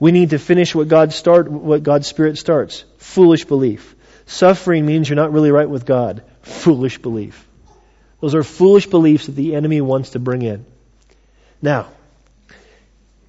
[0.00, 2.84] We need to finish what God start, what God's Spirit starts.
[2.98, 3.94] Foolish belief.
[4.26, 6.24] Suffering means you're not really right with God.
[6.42, 7.46] Foolish belief.
[8.20, 10.66] Those are foolish beliefs that the enemy wants to bring in.
[11.62, 11.88] Now,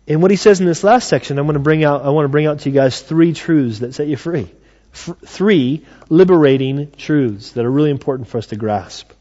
[0.07, 2.25] in what he says in this last section, I'm going to bring out, I want
[2.25, 4.49] to bring out to you guys three truths that set you free
[4.93, 9.11] f- three liberating truths that are really important for us to grasp.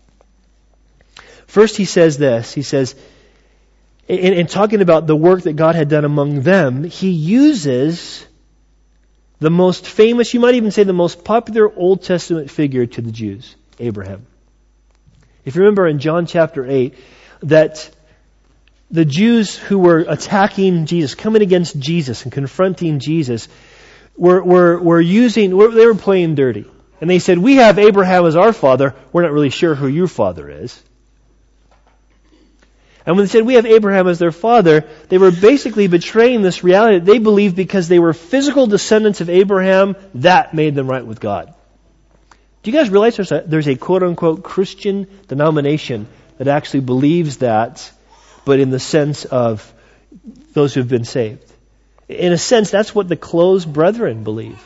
[1.46, 2.52] First, he says this.
[2.52, 2.94] He says,
[4.06, 8.26] in, in talking about the work that God had done among them, he uses
[9.40, 13.10] the most famous, you might even say the most popular Old Testament figure to the
[13.10, 14.26] Jews, Abraham.
[15.44, 16.94] If you remember in John chapter 8,
[17.44, 17.90] that
[18.90, 23.48] the Jews who were attacking Jesus, coming against Jesus and confronting Jesus,
[24.16, 26.66] were, were, were using, were, they were playing dirty.
[27.00, 28.94] And they said, we have Abraham as our father.
[29.12, 30.82] We're not really sure who your father is.
[33.06, 36.62] And when they said we have Abraham as their father, they were basically betraying this
[36.62, 41.04] reality that they believed because they were physical descendants of Abraham, that made them right
[41.04, 41.54] with God.
[42.62, 47.38] Do you guys realize there's a, there's a quote unquote Christian denomination that actually believes
[47.38, 47.90] that,
[48.44, 49.72] but in the sense of
[50.52, 51.49] those who have been saved.
[52.10, 54.60] In a sense, that's what the closed brethren believe.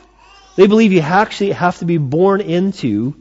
[0.57, 3.14] They believe you actually have to be born into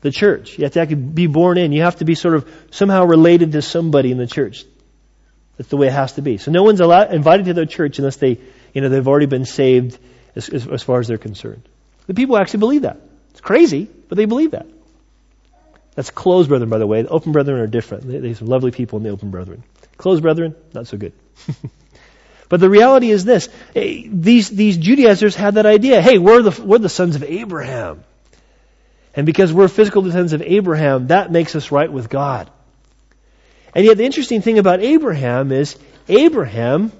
[0.00, 0.58] the church.
[0.58, 1.72] You have to actually be born in.
[1.72, 4.64] You have to be sort of somehow related to somebody in the church.
[5.56, 6.38] That's the way it has to be.
[6.38, 8.38] So no one's allowed, invited to their church unless they,
[8.74, 9.98] you know, they've already been saved
[10.36, 11.68] as, as, as far as they're concerned.
[12.06, 13.00] The people actually believe that.
[13.32, 14.66] It's crazy, but they believe that.
[15.96, 17.02] That's closed brethren, by the way.
[17.02, 18.06] The open brethren are different.
[18.06, 19.64] They, they're some lovely people in the open brethren.
[19.96, 21.12] Closed brethren, not so good.
[22.48, 23.48] but the reality is this.
[23.74, 26.00] Eh, these, these Judaizers had that idea.
[26.00, 28.04] Hey, we're the, we're the sons of Abraham.
[29.14, 32.50] And because we're physical descendants of Abraham, that makes us right with God.
[33.74, 35.76] And yet the interesting thing about Abraham is
[36.08, 36.92] Abraham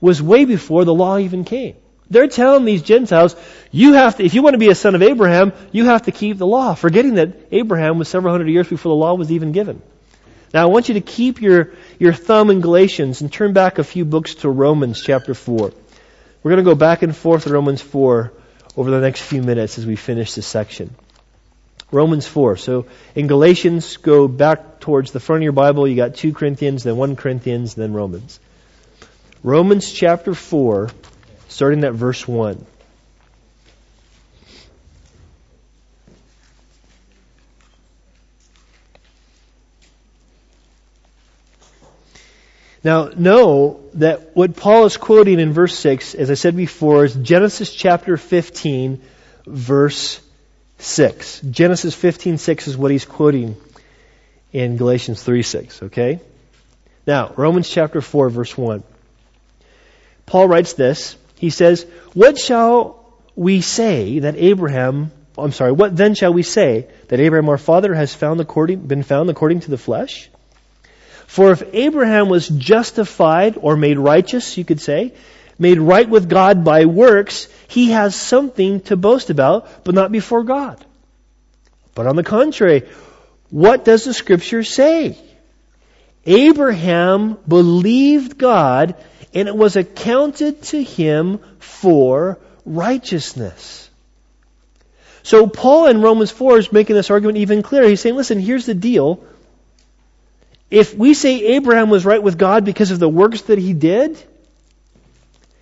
[0.00, 1.76] was way before the law even came.
[2.08, 3.36] They're telling these Gentiles,
[3.70, 6.12] you have to, if you want to be a son of Abraham, you have to
[6.12, 9.52] keep the law, forgetting that Abraham was several hundred years before the law was even
[9.52, 9.80] given.
[10.52, 13.84] Now I want you to keep your, your thumb in Galatians and turn back a
[13.84, 15.70] few books to Romans chapter 4.
[16.42, 18.32] We're going to go back and forth to Romans 4
[18.74, 20.94] over the next few minutes as we finish this section.
[21.92, 22.56] Romans 4.
[22.56, 25.86] So in Galatians, go back towards the front of your Bible.
[25.86, 28.40] You got 2 Corinthians, then 1 Corinthians, then Romans.
[29.42, 30.88] Romans chapter 4,
[31.48, 32.64] starting at verse 1.
[42.82, 47.14] Now, know that what Paul is quoting in verse 6, as I said before, is
[47.14, 49.02] Genesis chapter 15,
[49.46, 50.20] verse
[50.78, 51.40] 6.
[51.50, 53.56] Genesis 15, 6 is what he's quoting
[54.52, 56.20] in Galatians 3, 6, okay?
[57.06, 58.82] Now, Romans chapter 4, verse 1.
[60.24, 61.16] Paul writes this.
[61.36, 63.04] He says, What shall
[63.36, 67.94] we say that Abraham, I'm sorry, what then shall we say that Abraham our father
[67.94, 70.29] has found according, been found according to the flesh?
[71.30, 75.14] For if Abraham was justified or made righteous, you could say,
[75.60, 80.42] made right with God by works, he has something to boast about, but not before
[80.42, 80.84] God.
[81.94, 82.82] But on the contrary,
[83.48, 85.16] what does the scripture say?
[86.26, 88.96] Abraham believed God
[89.32, 93.88] and it was accounted to him for righteousness.
[95.22, 97.86] So Paul in Romans 4 is making this argument even clearer.
[97.86, 99.24] He's saying, listen, here's the deal.
[100.70, 104.22] If we say Abraham was right with God because of the works that he did,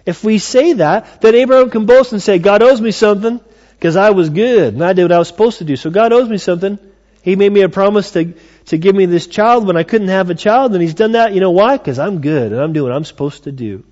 [0.05, 3.41] if we say that, then Abraham can boast and say, God owes me something
[3.79, 5.77] because I was good and I did what I was supposed to do.
[5.77, 6.79] So God owes me something.
[7.23, 8.35] He made me a promise to,
[8.67, 11.35] to give me this child when I couldn't have a child and he's done that.
[11.35, 11.77] You know why?
[11.77, 13.85] Because I'm good and I'm doing what I'm supposed to do.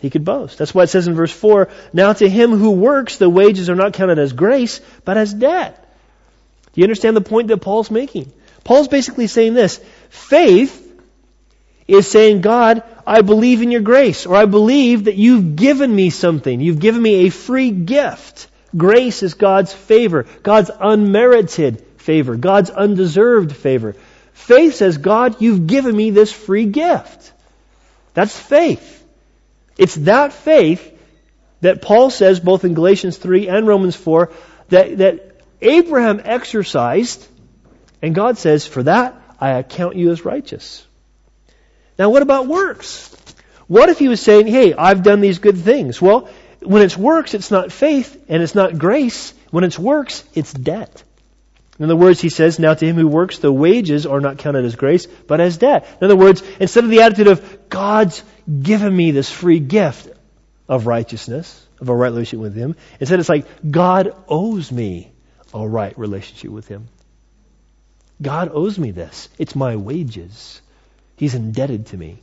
[0.00, 0.58] He could boast.
[0.58, 3.74] That's why it says in verse 4, Now to him who works, the wages are
[3.74, 5.76] not counted as grace, but as debt.
[6.72, 8.32] Do you understand the point that Paul's making?
[8.64, 9.80] Paul's basically saying this.
[10.10, 10.88] Faith
[11.88, 16.10] is saying, God, I believe in your grace, or I believe that you've given me
[16.10, 16.60] something.
[16.60, 18.48] You've given me a free gift.
[18.76, 23.96] Grace is God's favor, God's unmerited favor, God's undeserved favor.
[24.32, 27.32] Faith says, God, you've given me this free gift.
[28.14, 29.04] That's faith.
[29.76, 30.96] It's that faith
[31.60, 34.32] that Paul says both in Galatians 3 and Romans 4
[34.68, 37.26] that, that Abraham exercised,
[38.00, 40.86] and God says, for that I account you as righteous.
[41.98, 43.16] Now, what about works?
[43.66, 46.00] What if he was saying, hey, I've done these good things?
[46.02, 46.28] Well,
[46.60, 49.32] when it's works, it's not faith and it's not grace.
[49.50, 51.02] When it's works, it's debt.
[51.78, 54.66] In other words, he says, now to him who works, the wages are not counted
[54.66, 55.88] as grace, but as debt.
[56.00, 58.22] In other words, instead of the attitude of, God's
[58.62, 60.08] given me this free gift
[60.68, 65.10] of righteousness, of a right relationship with him, instead it's like, God owes me
[65.54, 66.88] a right relationship with him.
[68.22, 69.28] God owes me this.
[69.38, 70.60] It's my wages.
[71.16, 72.18] He's indebted to me.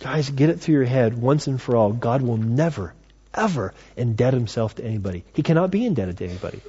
[0.00, 1.92] Guys, get it through your head once and for all.
[1.92, 2.94] God will never,
[3.34, 5.24] ever indebted himself to anybody.
[5.34, 6.60] He cannot be indebted to anybody.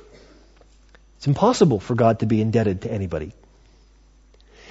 [1.17, 3.33] It's impossible for God to be indebted to anybody.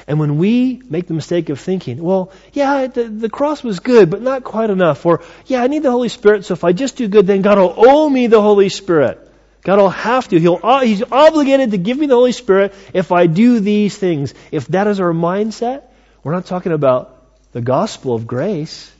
[0.06, 4.10] And when we make the mistake of thinking, well, yeah, the, the, cross was good,
[4.10, 6.96] but not quite enough, or, yeah, I need the Holy Spirit, so if I just
[6.96, 9.29] do good, then God will owe me the Holy Spirit.
[9.62, 10.40] God will have to.
[10.40, 14.34] He'll, uh, he's obligated to give me the Holy Spirit if I do these things.
[14.50, 15.82] If that is our mindset,
[16.22, 17.16] we're not talking about
[17.52, 18.90] the gospel of grace.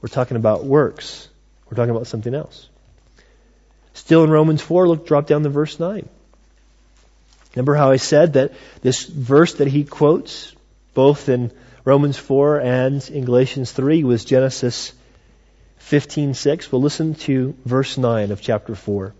[0.00, 1.28] We're talking about works.
[1.70, 2.68] We're talking about something else.
[3.94, 6.08] Still in Romans 4, look, drop down to verse 9.
[7.54, 8.52] Remember how I said that
[8.82, 10.52] this verse that he quotes,
[10.92, 11.52] both in
[11.84, 14.92] Romans 4 and in Galatians 3, was Genesis
[15.78, 16.72] 15:6.
[16.72, 19.14] Well, listen to verse 9 of chapter 4.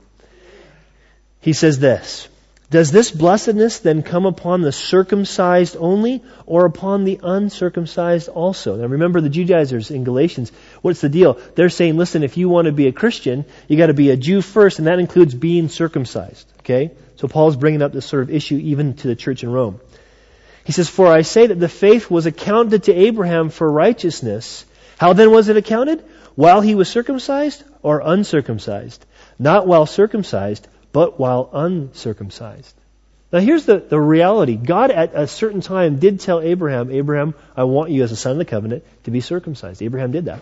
[1.45, 2.26] He says this,
[2.70, 8.76] Does this blessedness then come upon the circumcised only or upon the uncircumcised also?
[8.76, 10.53] Now remember the Judaizers in Galatians.
[10.80, 11.38] What's the deal?
[11.55, 14.16] They're saying, listen, if you want to be a Christian, you got to be a
[14.16, 16.51] Jew first, and that includes being circumcised.
[16.61, 16.92] Okay?
[17.16, 19.80] So Paul's bringing up this sort of issue even to the church in Rome.
[20.64, 24.64] He says, For I say that the faith was accounted to Abraham for righteousness.
[24.97, 26.03] How then was it accounted?
[26.36, 29.05] While he was circumcised or uncircumcised?
[29.38, 32.72] Not while circumcised, but while uncircumcised.
[33.32, 34.55] Now here's the, the reality.
[34.55, 38.32] God at a certain time did tell Abraham, Abraham, I want you as a son
[38.32, 39.82] of the covenant to be circumcised.
[39.82, 40.40] Abraham did that.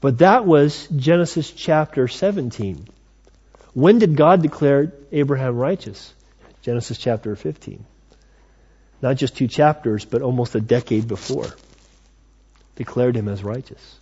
[0.00, 2.86] But that was Genesis chapter 17.
[3.72, 6.14] When did God declare Abraham righteous?
[6.62, 7.84] Genesis chapter 15.
[9.02, 11.48] Not just two chapters, but almost a decade before.
[12.76, 13.98] Declared him as righteous.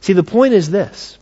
[0.00, 1.18] See, the point is this.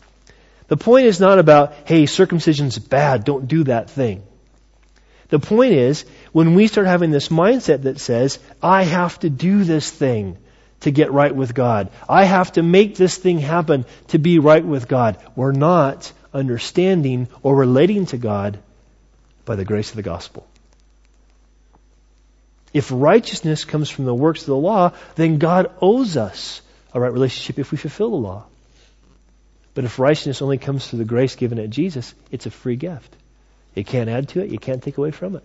[0.70, 4.22] The point is not about, hey, circumcision's bad, don't do that thing.
[5.28, 9.64] The point is, when we start having this mindset that says, I have to do
[9.64, 10.38] this thing
[10.82, 11.90] to get right with God.
[12.08, 15.18] I have to make this thing happen to be right with God.
[15.34, 18.60] We're not understanding or relating to God
[19.44, 20.46] by the grace of the gospel.
[22.72, 26.62] If righteousness comes from the works of the law, then God owes us
[26.94, 28.44] a right relationship if we fulfill the law.
[29.74, 33.14] But if righteousness only comes through the grace given at Jesus, it's a free gift.
[33.74, 35.44] You can't add to it, you can't take away from it.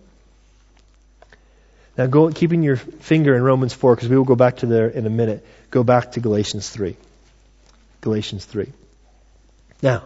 [1.96, 4.88] Now, go, keeping your finger in Romans 4, because we will go back to there
[4.88, 6.96] in a minute, go back to Galatians 3.
[8.02, 8.70] Galatians 3.
[9.80, 10.04] Now,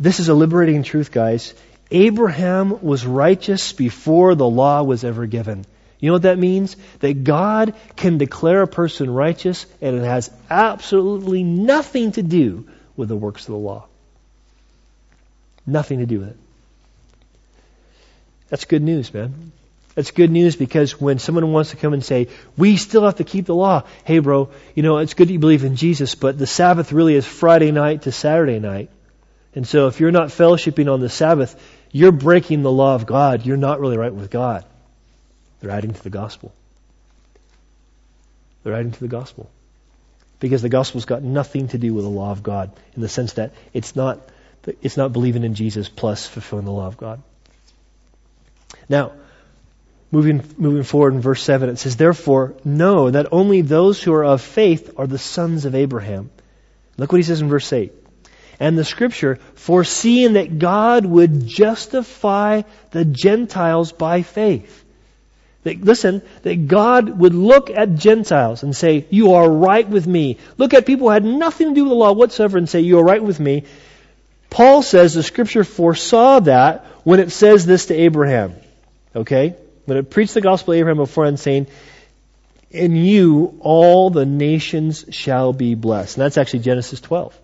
[0.00, 1.54] this is a liberating truth, guys.
[1.90, 5.66] Abraham was righteous before the law was ever given.
[6.00, 6.76] You know what that means?
[7.00, 12.66] That God can declare a person righteous and it has absolutely nothing to do
[12.96, 13.86] with the works of the law.
[15.66, 16.36] Nothing to do with it.
[18.48, 19.52] That's good news, man.
[19.94, 23.24] That's good news because when someone wants to come and say, we still have to
[23.24, 23.84] keep the law.
[24.04, 27.14] Hey bro, you know, it's good that you believe in Jesus, but the Sabbath really
[27.14, 28.90] is Friday night to Saturday night.
[29.54, 31.60] And so if you're not fellowshipping on the Sabbath,
[31.92, 33.44] you're breaking the law of God.
[33.44, 34.64] You're not really right with God.
[35.60, 36.54] They're adding to the gospel.
[38.64, 39.50] They're adding to the gospel
[40.42, 43.34] because the gospel's got nothing to do with the law of God in the sense
[43.34, 44.20] that it's not
[44.82, 47.22] it's not believing in Jesus plus fulfilling the law of God.
[48.88, 49.12] Now,
[50.10, 54.24] moving moving forward in verse 7 it says therefore know that only those who are
[54.24, 56.30] of faith are the sons of Abraham.
[56.96, 57.92] Look what he says in verse 8.
[58.58, 64.81] And the scripture foreseeing that God would justify the Gentiles by faith
[65.64, 70.38] that, listen, that God would look at Gentiles and say, You are right with me.
[70.58, 72.98] Look at people who had nothing to do with the law whatsoever and say, You
[72.98, 73.64] are right with me.
[74.50, 78.54] Paul says the scripture foresaw that when it says this to Abraham.
[79.14, 79.56] Okay?
[79.84, 81.68] When it preached the gospel to Abraham before and saying,
[82.70, 86.16] In you all the nations shall be blessed.
[86.16, 87.38] And that's actually Genesis 12.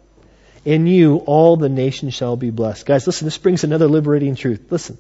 [0.65, 2.85] In you all the nations shall be blessed.
[2.85, 4.67] Guys, listen, this brings another liberating truth.
[4.71, 4.99] Listen.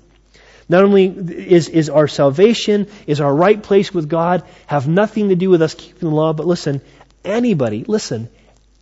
[0.68, 5.34] Not only is, is our salvation, is our right place with God, have nothing to
[5.34, 6.82] do with us keeping the law, but listen,
[7.24, 8.28] anybody, listen,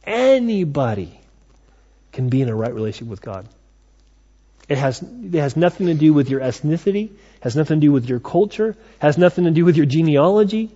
[0.05, 1.21] anybody
[2.13, 3.49] can be in a right relationship with God.
[4.69, 7.11] It has, it has nothing to do with your ethnicity,
[7.41, 10.71] has nothing to do with your culture, has nothing to do with your genealogy.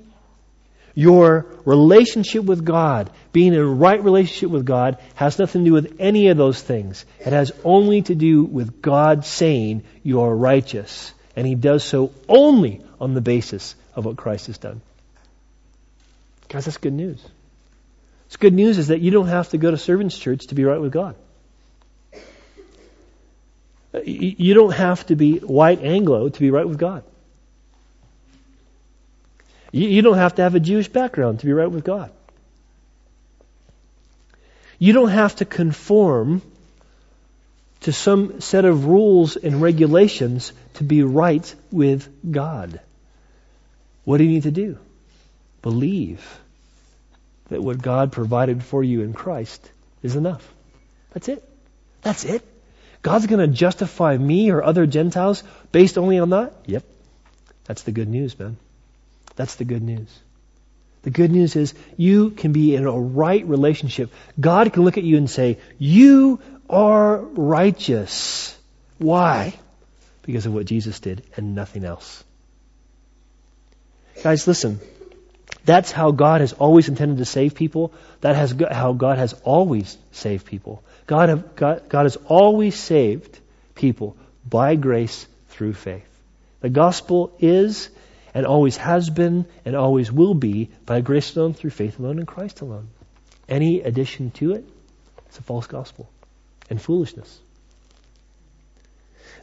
[0.94, 5.72] Your relationship with God, being in a right relationship with God, has nothing to do
[5.72, 7.04] with any of those things.
[7.20, 11.12] It has only to do with God saying you are righteous.
[11.36, 14.80] And He does so only on the basis of what Christ has done.
[16.48, 17.24] Guys, that's good news.
[18.26, 20.64] It's good news is that you don't have to go to servants' church to be
[20.64, 21.14] right with God.
[23.92, 27.02] Uh, you don't have to be white Anglo to be right with God.
[29.72, 32.10] You, you don't have to have a Jewish background to be right with God.
[34.78, 36.42] You don't have to conform
[37.80, 42.80] to some set of rules and regulations to be right with God.
[44.04, 44.78] What do you need to do?
[45.62, 46.40] Believe
[47.48, 49.70] that what God provided for you in Christ
[50.02, 50.46] is enough.
[51.12, 51.46] That's it.
[52.02, 52.42] That's it.
[53.02, 55.42] God's going to justify me or other Gentiles
[55.72, 56.52] based only on that?
[56.66, 56.84] Yep.
[57.64, 58.56] That's the good news, man.
[59.36, 60.08] That's the good news.
[61.02, 64.12] The good news is you can be in a right relationship.
[64.38, 68.56] God can look at you and say, You are righteous.
[68.98, 69.54] Why?
[70.22, 72.22] Because of what Jesus did and nothing else.
[74.22, 74.80] Guys, listen.
[75.64, 77.92] That's how God has always intended to save people.
[78.20, 80.82] That has how God has always saved people.
[81.06, 83.38] God, have, God, God has always saved
[83.74, 84.16] people
[84.48, 86.06] by grace through faith.
[86.60, 87.88] The gospel is
[88.34, 92.26] and always has been and always will be by grace alone, through faith alone, in
[92.26, 92.88] Christ alone.
[93.48, 94.64] Any addition to it,
[95.26, 96.08] it's a false gospel
[96.68, 97.40] and foolishness.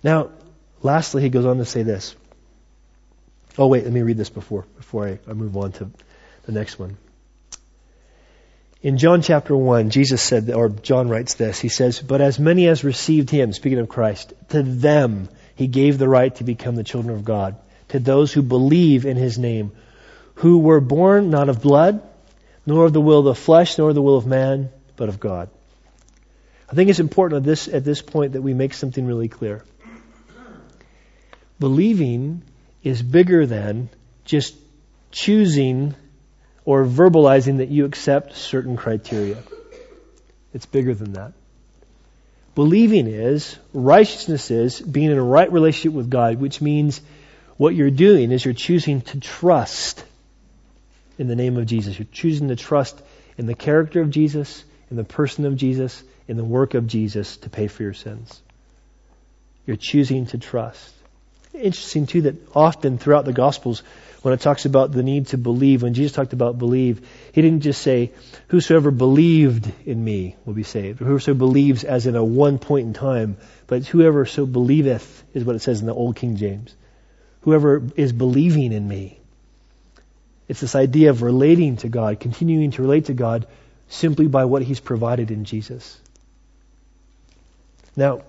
[0.04, 0.30] Now,
[0.82, 2.16] lastly, he goes on to say this.
[3.58, 5.90] Oh, wait, let me read this before, before I, I move on to
[6.46, 6.98] the next one.
[8.84, 12.68] In John chapter 1, Jesus said, or John writes this, he says, But as many
[12.68, 16.84] as received him, speaking of Christ, to them he gave the right to become the
[16.84, 17.56] children of God,
[17.90, 19.72] to those who believe in his name,
[20.36, 22.02] who were born not of blood,
[22.66, 25.20] nor of the will of the flesh, nor of the will of man, but of
[25.20, 25.50] God.
[26.70, 29.64] I think it's important at this, at this point that we make something really clear.
[31.60, 32.44] Believing
[32.84, 33.90] is bigger than
[34.26, 34.56] just
[35.12, 35.96] choosing
[36.66, 39.38] or verbalizing that you accept certain criteria.
[40.54, 41.34] It's bigger than that.
[42.56, 47.02] Believing is, righteousness is, being in a right relationship with God, which means
[47.58, 50.04] what you're doing is you're choosing to trust
[51.18, 51.98] in the name of Jesus.
[51.98, 53.02] You're choosing to trust
[53.38, 57.38] in the character of Jesus, in the person of Jesus, in the work of Jesus
[57.38, 58.42] to pay for your sins.
[59.66, 60.94] You're choosing to trust.
[61.54, 63.82] Interesting too that often throughout the Gospels,
[64.22, 67.62] when it talks about the need to believe, when Jesus talked about believe, he didn't
[67.62, 68.12] just say,
[68.50, 71.00] whosoever believed in me will be saved.
[71.00, 75.56] Whosoever believes as in a one point in time, but whoever so believeth is what
[75.56, 76.76] it says in the Old King James.
[77.48, 79.22] Whoever is believing in me.
[80.50, 83.48] It's this idea of relating to God, continuing to relate to God
[83.88, 85.98] simply by what He's provided in Jesus.
[87.96, 88.24] Now,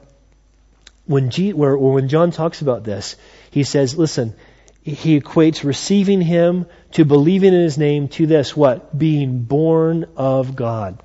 [1.07, 3.17] when, G, when John talks about this,
[3.51, 4.37] he says, listen,
[4.85, 8.97] he equates receiving him to believing in his name to this, what?
[8.97, 11.03] Being born of God.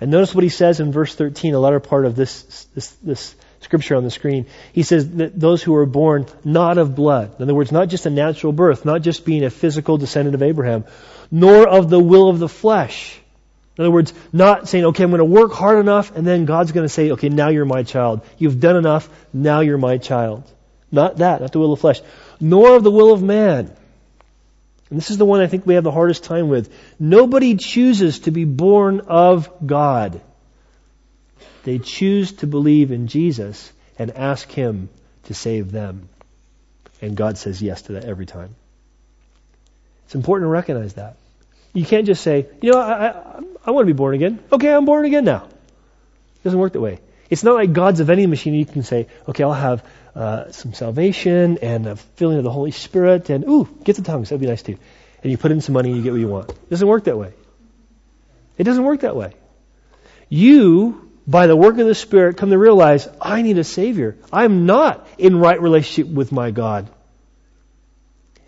[0.00, 3.34] And notice what he says in verse 13, a latter part of this, this, this
[3.70, 4.46] scripture on the screen.
[4.72, 7.36] He says that those who are born not of blood.
[7.36, 10.42] In other words, not just a natural birth, not just being a physical descendant of
[10.42, 10.86] Abraham,
[11.30, 13.16] nor of the will of the flesh.
[13.78, 16.72] In other words, not saying, okay, I'm going to work hard enough, and then God's
[16.72, 18.22] going to say, okay, now you're my child.
[18.38, 20.50] You've done enough, now you're my child.
[20.90, 22.00] Not that, not the will of flesh.
[22.40, 23.70] Nor of the will of man.
[24.90, 26.74] And this is the one I think we have the hardest time with.
[26.98, 30.20] Nobody chooses to be born of God.
[31.64, 34.88] They choose to believe in Jesus and ask Him
[35.24, 36.08] to save them.
[37.02, 38.54] And God says yes to that every time.
[40.06, 41.16] It's important to recognize that.
[41.72, 44.40] You can't just say, you know, I, I, I want to be born again.
[44.50, 45.44] Okay, I'm born again now.
[45.44, 47.00] It doesn't work that way.
[47.28, 48.54] It's not like God's a vending machine.
[48.54, 49.84] You can say, okay, I'll have
[50.16, 54.30] uh, some salvation and a filling of the Holy Spirit, and ooh, get the tongues.
[54.30, 54.78] That'd be nice too.
[55.22, 56.50] And you put in some money and you get what you want.
[56.50, 57.32] It doesn't work that way.
[58.58, 59.34] It doesn't work that way.
[60.28, 64.16] You, by the work of the Spirit, come to realize I need a Savior.
[64.32, 66.90] I'm not in right relationship with my God.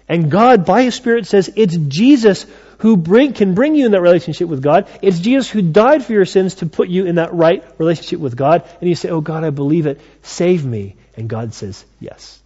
[0.08, 2.44] And God, by His Spirit, says it's Jesus
[2.78, 4.88] who bring, can bring you in that relationship with God.
[5.00, 8.36] It's Jesus who died for your sins to put you in that right relationship with
[8.36, 8.68] God.
[8.80, 10.00] And you say, Oh God, I believe it.
[10.22, 10.96] Save me.
[11.16, 12.40] And God says, Yes.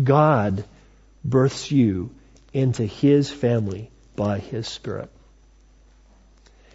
[0.00, 0.64] God
[1.24, 2.10] births you
[2.52, 5.10] into His family by His Spirit.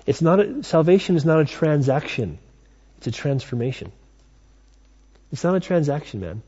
[0.06, 2.40] It's not a, salvation is not a transaction.
[2.98, 3.92] It's a transformation.
[5.32, 6.42] It's not a transaction, man.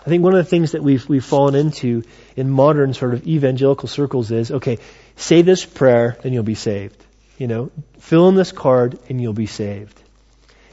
[0.00, 2.02] I think one of the things that we've, we've fallen into
[2.36, 4.78] in modern sort of evangelical circles is, okay,
[5.16, 7.02] say this prayer and you'll be saved.
[7.38, 10.00] You know, fill in this card and you'll be saved.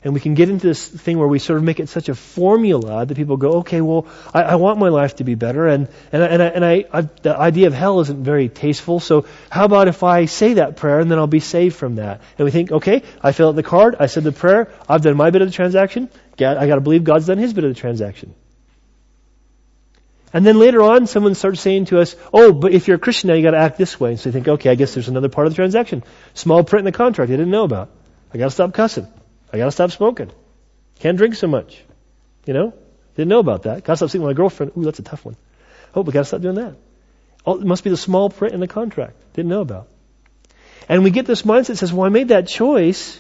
[0.04, 2.16] And we can get into this thing where we sort of make it such a
[2.16, 5.90] formula that people go, okay, well, I, I want my life to be better, and
[6.12, 9.00] and I, and, I, and I, I, the idea of hell isn't very tasteful.
[9.00, 12.22] So how about if I say that prayer and then I'll be saved from that?
[12.38, 15.18] And we think, okay, I fill out the card, I said the prayer, I've done
[15.18, 16.10] my bit of the transaction.
[16.38, 18.34] I got to believe God's done His bit of the transaction.
[20.32, 23.30] And then later on, someone starts saying to us, oh, but if you're a Christian
[23.30, 24.12] now, you gotta act this way.
[24.12, 26.04] And so you think, okay, I guess there's another part of the transaction.
[26.36, 27.90] Small print in the contract I didn't know about.
[28.34, 29.08] I gotta stop cussing.
[29.52, 30.32] I gotta stop smoking.
[31.00, 31.84] Can't drink so much.
[32.46, 32.74] You know?
[33.16, 33.84] Didn't know about that.
[33.84, 34.74] Gotta stop sleeping with my girlfriend.
[34.78, 35.36] Ooh, that's a tough one.
[35.96, 36.76] Oh, we gotta stop doing that.
[37.46, 39.16] Oh, it must be the small print in the contract.
[39.34, 39.88] Didn't know about.
[40.88, 43.20] And we get this mindset that says, well, I made that choice.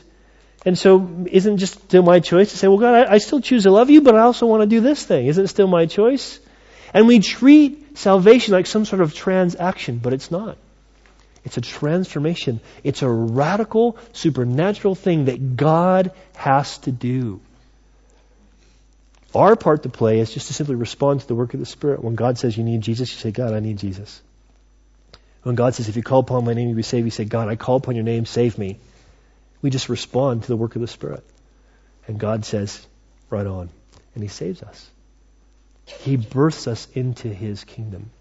[0.65, 3.63] And so isn't just still my choice to say, well, God, I, I still choose
[3.63, 5.27] to love you, but I also want to do this thing.
[5.27, 6.39] Isn't it still my choice?
[6.93, 10.57] And we treat salvation like some sort of transaction, but it's not.
[11.49, 12.61] It's a transformation.
[12.83, 17.41] It's a radical, supernatural thing that God has to do.
[19.33, 22.03] Our part to play is just to simply respond to the work of the Spirit.
[22.03, 24.21] When God says you need Jesus, you say, God, I need Jesus.
[25.41, 27.47] When God says, if you call upon my name, you'll be saved, you say, God,
[27.47, 28.77] I call upon your name, save me.
[29.63, 31.23] We just respond to the work of the Spirit.
[32.05, 32.85] And God says,
[33.31, 33.71] right on.
[34.13, 34.87] And He saves us.
[35.85, 38.11] He births us into His kingdom.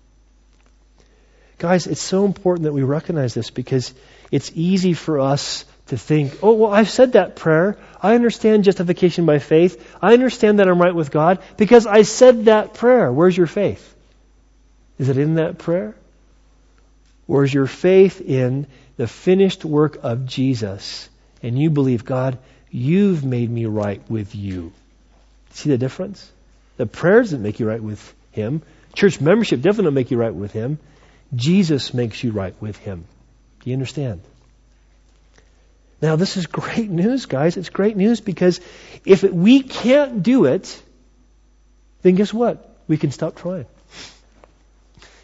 [1.59, 3.93] Guys, it's so important that we recognize this because
[4.31, 7.77] it's easy for us to think, oh, well, I've said that prayer.
[8.01, 9.97] I understand justification by faith.
[10.01, 13.11] I understand that I'm right with God because I said that prayer.
[13.11, 13.95] Where's your faith?
[14.99, 15.97] Is it in that prayer?
[17.27, 21.09] Or is your faith in the finished work of Jesus
[21.43, 22.39] and you believe, God,
[22.71, 24.73] you've made me right with you?
[25.51, 26.31] See the difference?
[26.77, 28.63] The prayer doesn't make you right with Him.
[28.95, 30.79] Church membership definitely don't make you right with Him.
[31.35, 33.05] Jesus makes you right with Him.
[33.61, 34.21] Do you understand?
[36.01, 37.57] Now, this is great news, guys.
[37.57, 38.61] It's great news because
[39.05, 40.83] if we can't do it,
[42.03, 42.77] then guess what?
[42.87, 43.67] We can stop trying.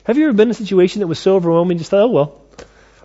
[0.05, 2.44] Have you ever been in a situation that was so overwhelming, just thought, oh well.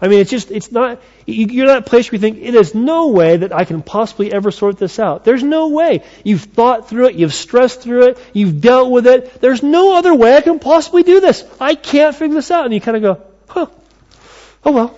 [0.01, 3.37] I mean, it's just, it's not, you're a place where you think, there's no way
[3.37, 5.25] that I can possibly ever sort this out.
[5.25, 6.03] There's no way.
[6.23, 9.41] You've thought through it, you've stressed through it, you've dealt with it.
[9.41, 11.43] There's no other way I can possibly do this.
[11.59, 12.65] I can't figure this out.
[12.65, 13.67] And you kind of go, huh,
[14.63, 14.97] oh well.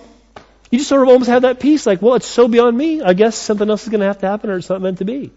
[0.70, 3.02] You just sort of almost have that peace, like, well, it's so beyond me.
[3.02, 5.04] I guess something else is going to have to happen or it's not meant to
[5.04, 5.12] be.
[5.14, 5.32] You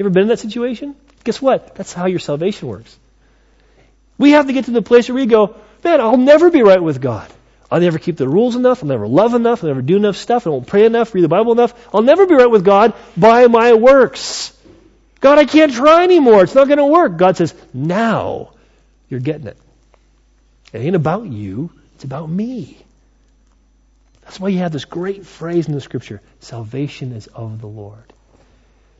[0.00, 0.96] ever been in that situation?
[1.24, 1.74] Guess what?
[1.74, 2.98] That's how your salvation works.
[4.16, 6.82] We have to get to the place where we go, man, I'll never be right
[6.82, 7.30] with God.
[7.70, 8.82] I'll never keep the rules enough.
[8.82, 9.62] I'll never love enough.
[9.62, 10.46] I'll never do enough stuff.
[10.46, 11.72] I won't pray enough, read the Bible enough.
[11.94, 14.56] I'll never be right with God by my works.
[15.20, 16.42] God, I can't try anymore.
[16.42, 17.16] It's not going to work.
[17.16, 18.54] God says, now
[19.08, 19.56] you're getting it.
[20.72, 21.70] It ain't about you.
[21.94, 22.78] It's about me.
[24.22, 28.12] That's why you have this great phrase in the scripture salvation is of the Lord.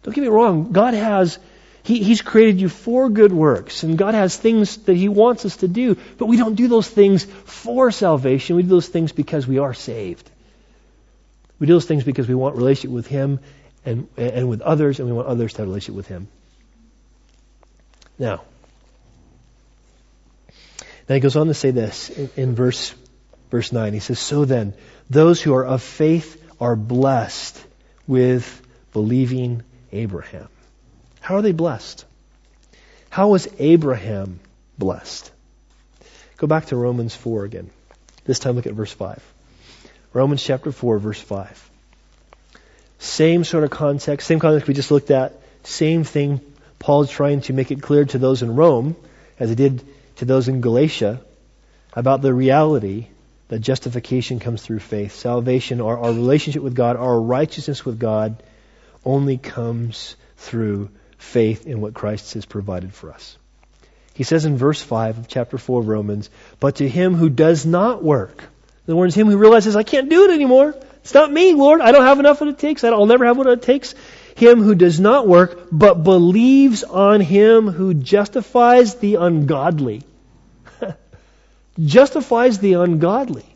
[0.02, 1.38] Don't get me wrong, God has,
[1.82, 5.58] he, He's created you for good works, and God has things that He wants us
[5.58, 8.56] to do, but we don't do those things for salvation.
[8.56, 10.30] We do those things because we are saved.
[11.58, 13.40] We do those things because we want relationship with Him
[13.84, 16.28] and, and with others, and we want others to have a relationship with Him.
[18.18, 18.42] Now,
[21.08, 22.94] now he goes on to say this in, in verse
[23.50, 23.92] verse 9.
[23.92, 24.74] He says, So then,
[25.08, 27.62] those who are of faith are blessed
[28.06, 28.62] with
[28.92, 29.62] believing
[29.92, 30.48] Abraham.
[31.30, 32.04] How are they blessed?
[33.08, 34.40] How was Abraham
[34.76, 35.30] blessed?
[36.38, 37.70] Go back to Romans 4 again.
[38.24, 39.22] This time look at verse 5.
[40.12, 41.70] Romans chapter 4, verse 5.
[42.98, 46.40] Same sort of context, same context we just looked at, same thing
[46.80, 48.96] Paul's trying to make it clear to those in Rome,
[49.38, 49.84] as he did
[50.16, 51.20] to those in Galatia,
[51.92, 53.06] about the reality
[53.46, 55.14] that justification comes through faith.
[55.14, 58.42] Salvation, our, our relationship with God, our righteousness with God,
[59.04, 60.90] only comes through
[61.20, 63.36] faith in what Christ has provided for us.
[64.14, 67.64] He says in verse 5 of chapter 4 of Romans, But to him who does
[67.64, 68.42] not work,
[68.86, 70.74] in other words, him who realizes, I can't do it anymore.
[71.02, 71.80] It's not me, Lord.
[71.80, 72.82] I don't have enough what it takes.
[72.82, 73.94] I'll never have what it takes.
[74.36, 80.02] Him who does not work, but believes on him who justifies the ungodly
[81.78, 83.46] justifies the ungodly.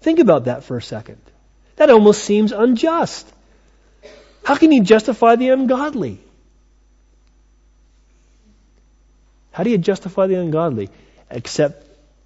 [0.00, 1.18] Think about that for a second.
[1.76, 3.30] That almost seems unjust.
[4.44, 6.20] How can you justify the ungodly?
[9.56, 10.90] How do you justify the ungodly?
[11.30, 11.82] Except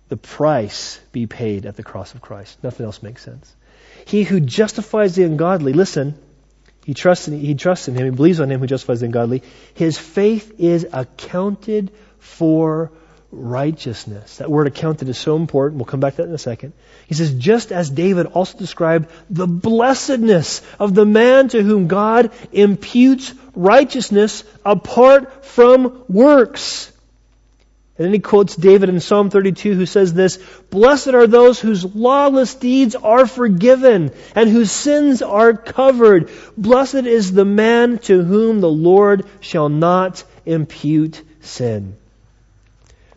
[0.08, 2.58] the price be paid at the cross of Christ.
[2.64, 3.54] Nothing else makes sense.
[4.04, 6.16] He who justifies the ungodly, listen,
[6.84, 9.44] he trusts in, he trusts in him, he believes on him who justifies the ungodly.
[9.74, 12.90] His faith is accounted for
[13.30, 14.38] righteousness.
[14.38, 15.78] That word accounted is so important.
[15.78, 16.72] We'll come back to that in a second.
[17.06, 22.32] He says, just as David also described the blessedness of the man to whom God
[22.50, 26.90] imputes righteousness apart from works.
[28.00, 30.38] And then he quotes David in Psalm 32 who says this,
[30.70, 36.30] Blessed are those whose lawless deeds are forgiven and whose sins are covered.
[36.56, 41.98] Blessed is the man to whom the Lord shall not impute sin.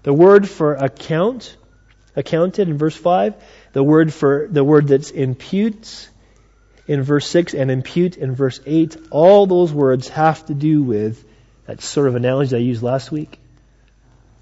[0.02, 1.56] The word for account,
[2.18, 3.36] accounted in verse 5,
[3.72, 6.10] the word for the word that's imputes
[6.88, 11.24] in verse 6 and impute in verse 8, all those words have to do with
[11.68, 13.40] that sort of analogy I used last week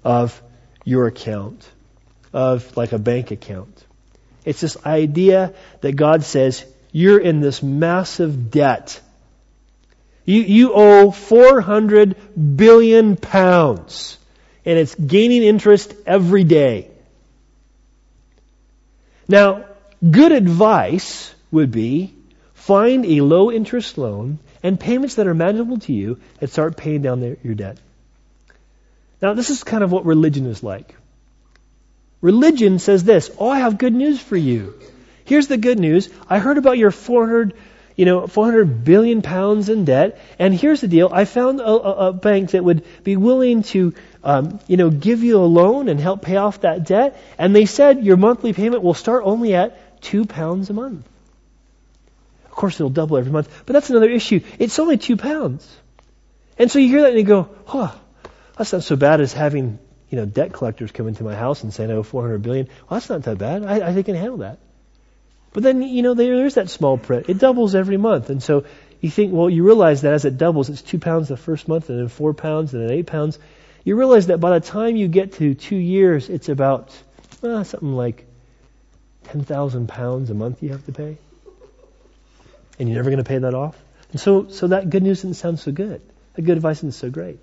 [0.04, 0.40] of
[0.84, 1.68] your account,
[2.32, 3.84] of like a bank account.
[4.44, 9.00] It's this idea that God says, you're in this massive debt.
[10.24, 14.18] You, you owe 400 billion pounds
[14.64, 16.88] and it's gaining interest every day.
[19.28, 19.64] Now,
[20.08, 22.14] good advice would be
[22.54, 27.02] find a low interest loan and payments that are manageable to you and start paying
[27.02, 27.78] down your debt.
[29.22, 30.94] Now, this is kind of what religion is like.
[32.20, 34.74] Religion says this, Oh, I have good news for you.
[35.24, 36.10] Here's the good news.
[36.28, 37.54] I heard about your 400
[37.96, 40.18] you know, 400 billion pounds in debt.
[40.38, 41.10] And here's the deal.
[41.12, 43.94] I found a, a, a bank that would be willing to,
[44.24, 47.20] um, you know, give you a loan and help pay off that debt.
[47.38, 51.06] And they said your monthly payment will start only at two pounds a month.
[52.46, 54.40] Of course, it'll double every month, but that's another issue.
[54.58, 55.68] It's only two pounds.
[56.58, 57.98] And so you hear that and you go, oh,
[58.56, 59.78] that's not so bad as having,
[60.10, 62.66] you know, debt collectors come into my house and say, I owe 400 billion.
[62.66, 63.64] Well, that's not that bad.
[63.64, 64.58] I, think I can handle that.
[65.52, 67.28] But then, you know, there's that small print.
[67.28, 68.30] It doubles every month.
[68.30, 68.64] And so
[69.00, 71.90] you think, well, you realize that as it doubles, it's two pounds the first month
[71.90, 73.38] and then four pounds and then eight pounds.
[73.84, 76.96] You realize that by the time you get to two years, it's about
[77.42, 78.24] uh, something like
[79.24, 81.18] 10,000 pounds a month you have to pay.
[82.78, 83.76] And you're never going to pay that off.
[84.12, 86.00] And so, so that good news didn't sound so good.
[86.34, 87.38] That good advice isn't so great.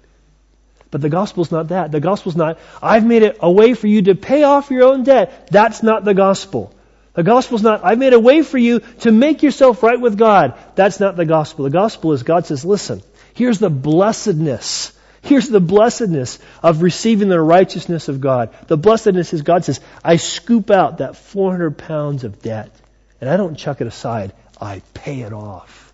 [0.92, 1.92] But the gospel's not that.
[1.92, 5.04] The gospel's not, I've made it a way for you to pay off your own
[5.04, 5.50] debt.
[5.52, 6.74] That's not the gospel.
[7.14, 10.58] The gospel's not, I've made a way for you to make yourself right with God.
[10.76, 11.66] That's not the gospel.
[11.66, 14.94] The gospel is God says, listen, here's the blessedness.
[15.22, 18.56] Here's the blessedness of receiving the righteousness of God.
[18.68, 22.72] The blessedness is God says, I scoop out that 400 pounds of debt
[23.20, 24.34] and I don't chuck it aside.
[24.60, 25.94] I pay it off.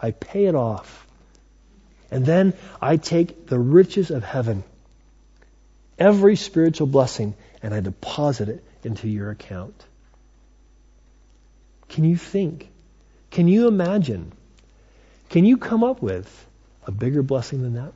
[0.00, 1.06] I pay it off.
[2.12, 4.64] And then I take the riches of heaven,
[5.98, 9.74] every spiritual blessing, and I deposit it into your account.
[11.88, 12.68] Can you think?
[13.30, 14.30] Can you imagine?
[15.30, 16.28] Can you come up with
[16.86, 17.94] a bigger blessing than that?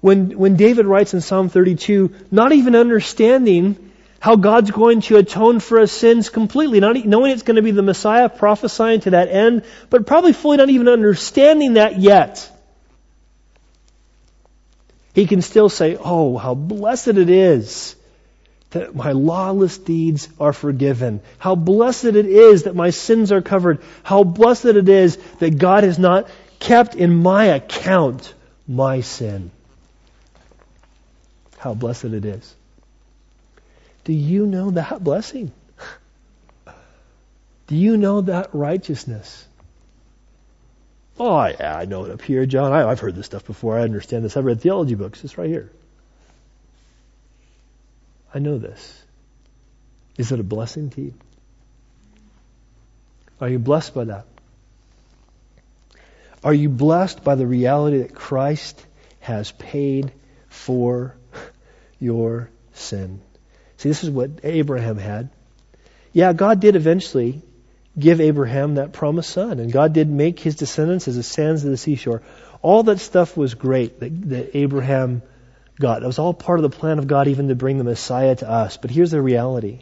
[0.00, 3.87] When, when David writes in Psalm 32, not even understanding
[4.20, 7.70] how God's going to atone for his sins completely, not knowing it's going to be
[7.70, 12.50] the Messiah prophesying to that end, but probably fully not even understanding that yet.
[15.14, 17.96] He can still say, Oh, how blessed it is
[18.70, 21.20] that my lawless deeds are forgiven.
[21.38, 23.82] How blessed it is that my sins are covered.
[24.02, 28.34] How blessed it is that God has not kept in my account
[28.66, 29.50] my sin.
[31.56, 32.54] How blessed it is.
[34.08, 35.52] Do you know that blessing?
[37.66, 39.46] Do you know that righteousness?
[41.20, 42.72] Oh, yeah, I know it up here, John.
[42.72, 43.78] I, have heard this stuff before.
[43.78, 44.34] I understand this.
[44.34, 45.22] I've read theology books.
[45.24, 45.70] It's right here.
[48.34, 49.04] I know this.
[50.16, 51.14] Is it a blessing to you?
[53.42, 54.24] Are you blessed by that?
[56.42, 58.82] Are you blessed by the reality that Christ
[59.20, 60.12] has paid
[60.48, 61.14] for
[62.00, 63.20] your sin?
[63.78, 65.30] See, this is what Abraham had.
[66.12, 67.42] Yeah, God did eventually
[67.98, 71.70] give Abraham that promised son, and God did make his descendants as the sands of
[71.70, 72.22] the seashore.
[72.60, 75.22] All that stuff was great that, that Abraham
[75.78, 76.02] got.
[76.02, 78.50] It was all part of the plan of God even to bring the Messiah to
[78.50, 78.76] us.
[78.76, 79.80] But here's the reality.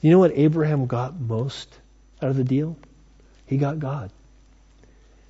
[0.00, 1.74] You know what Abraham got most
[2.22, 2.76] out of the deal?
[3.46, 4.10] He got God.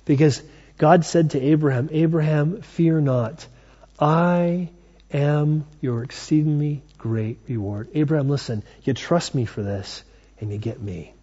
[0.03, 0.43] Because
[0.77, 3.47] God said to Abraham, Abraham, fear not.
[3.97, 4.69] I
[5.13, 7.87] am your exceedingly great reward.
[7.93, 10.03] Abraham, listen, you trust me for this,
[10.39, 11.13] and you get me.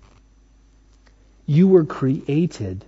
[1.44, 2.84] You were created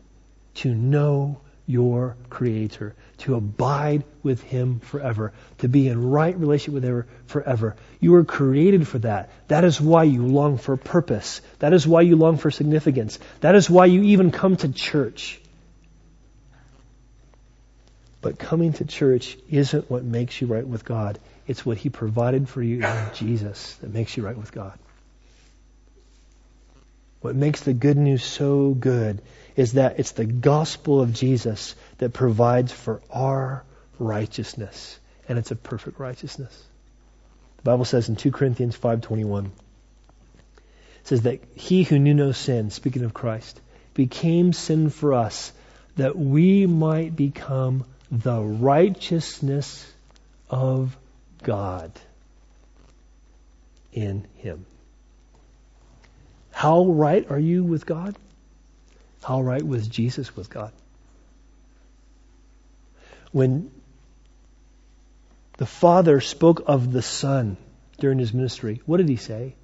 [0.62, 6.84] to know your Creator, to abide with Him forever, to be in right relationship with
[6.84, 7.74] Him forever.
[7.98, 9.30] You were created for that.
[9.48, 11.40] That is why you long for purpose.
[11.58, 13.18] That is why you long for significance.
[13.40, 15.40] That is why you even come to church.
[18.20, 21.18] But coming to church isn't what makes you right with God.
[21.46, 24.78] It's what He provided for you in Jesus that makes you right with God.
[27.20, 29.22] What makes the good news so good
[29.56, 33.64] is that it's the gospel of Jesus that provides for our
[33.98, 34.98] righteousness.
[35.26, 36.62] And it's a perfect righteousness.
[37.58, 39.50] The Bible says in 2 Corinthians 5.21, it
[41.04, 43.58] says that he who knew no sin, speaking of Christ,
[43.94, 45.52] became sin for us
[45.96, 49.90] that we might become the righteousness
[50.50, 50.96] of
[51.44, 51.92] God
[53.92, 54.66] in him.
[56.50, 58.16] How right are you with God?
[59.22, 60.72] How right was Jesus with God?
[63.32, 63.70] When
[65.56, 67.56] the Father spoke of the Son
[67.98, 69.54] during his ministry, what did he say?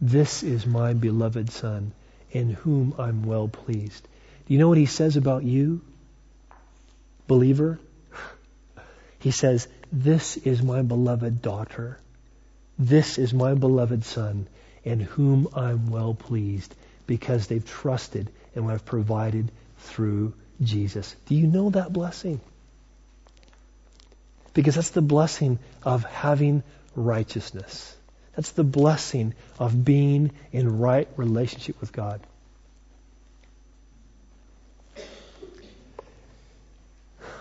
[0.00, 1.92] This is my beloved Son,
[2.30, 4.06] in whom I'm well pleased.
[4.46, 5.80] Do you know what he says about you,
[7.26, 7.78] believer?
[9.20, 11.98] He says, This is my beloved daughter.
[12.78, 14.46] This is my beloved Son,
[14.84, 16.74] in whom I'm well pleased,
[17.06, 21.14] because they've trusted and what I've provided through Jesus.
[21.26, 22.40] Do you know that blessing?
[24.52, 26.62] Because that's the blessing of having
[26.94, 27.96] righteousness.
[28.36, 32.20] That's the blessing of being in right relationship with God.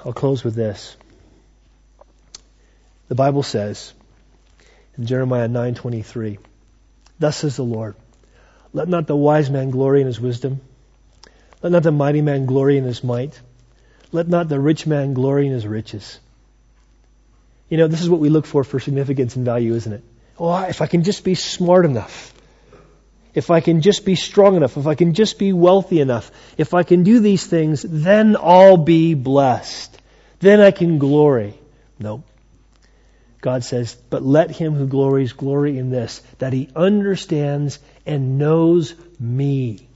[0.05, 0.95] I'll close with this.
[3.07, 3.93] The Bible says
[4.97, 6.39] in Jeremiah 9:23,
[7.19, 7.95] "Thus says the Lord:
[8.73, 10.59] Let not the wise man glory in his wisdom,
[11.63, 13.39] let not the mighty man glory in his might,
[14.11, 16.19] let not the rich man glory in his riches."
[17.69, 20.03] You know, this is what we look for for significance and value, isn't it?
[20.39, 22.33] Oh, if I can just be smart enough,
[23.33, 26.73] if I can just be strong enough, if I can just be wealthy enough, if
[26.73, 29.97] I can do these things, then I'll be blessed.
[30.39, 31.55] Then I can glory.
[31.99, 32.23] No.
[33.41, 38.95] God says, but let him who glories glory in this, that he understands and knows
[39.19, 39.87] me,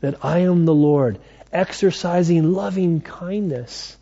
[0.00, 1.18] that I am the Lord,
[1.52, 3.96] exercising loving kindness,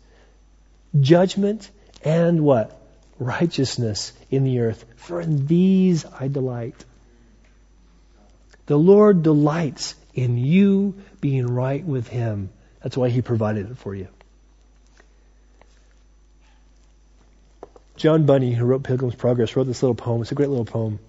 [0.99, 1.69] judgment,
[2.03, 2.79] and what?
[3.17, 4.85] Righteousness in the earth.
[4.95, 6.85] For in these I delight.
[8.67, 12.49] The Lord delights in you being right with him.
[12.81, 14.07] That's why he provided it for you.
[17.99, 20.21] John Bunyan, who wrote Pilgrim's Progress, wrote this little poem.
[20.21, 20.99] It's a great little poem.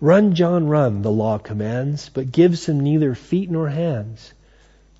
[0.00, 4.32] Run, John, run, the law commands, but gives him neither feet nor hands.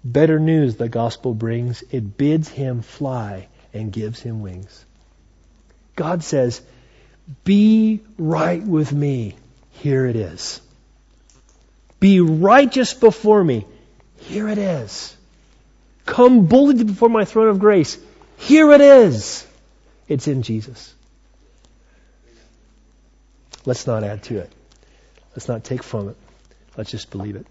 [0.05, 1.83] Better news the gospel brings.
[1.91, 4.85] It bids him fly and gives him wings.
[5.97, 6.61] God says,
[7.45, 9.37] be right with me.
[9.71, 10.61] Here it is.
[11.99, 13.67] Be righteous before me.
[14.19, 15.17] Here it is.
[16.05, 17.99] Come boldly before my throne of grace.
[18.37, 19.46] Here it is.
[20.09, 20.95] It's in Jesus.
[23.65, 24.53] Let's not add to it.
[25.33, 26.17] Let's not take from it.
[26.77, 27.47] Let's just believe it.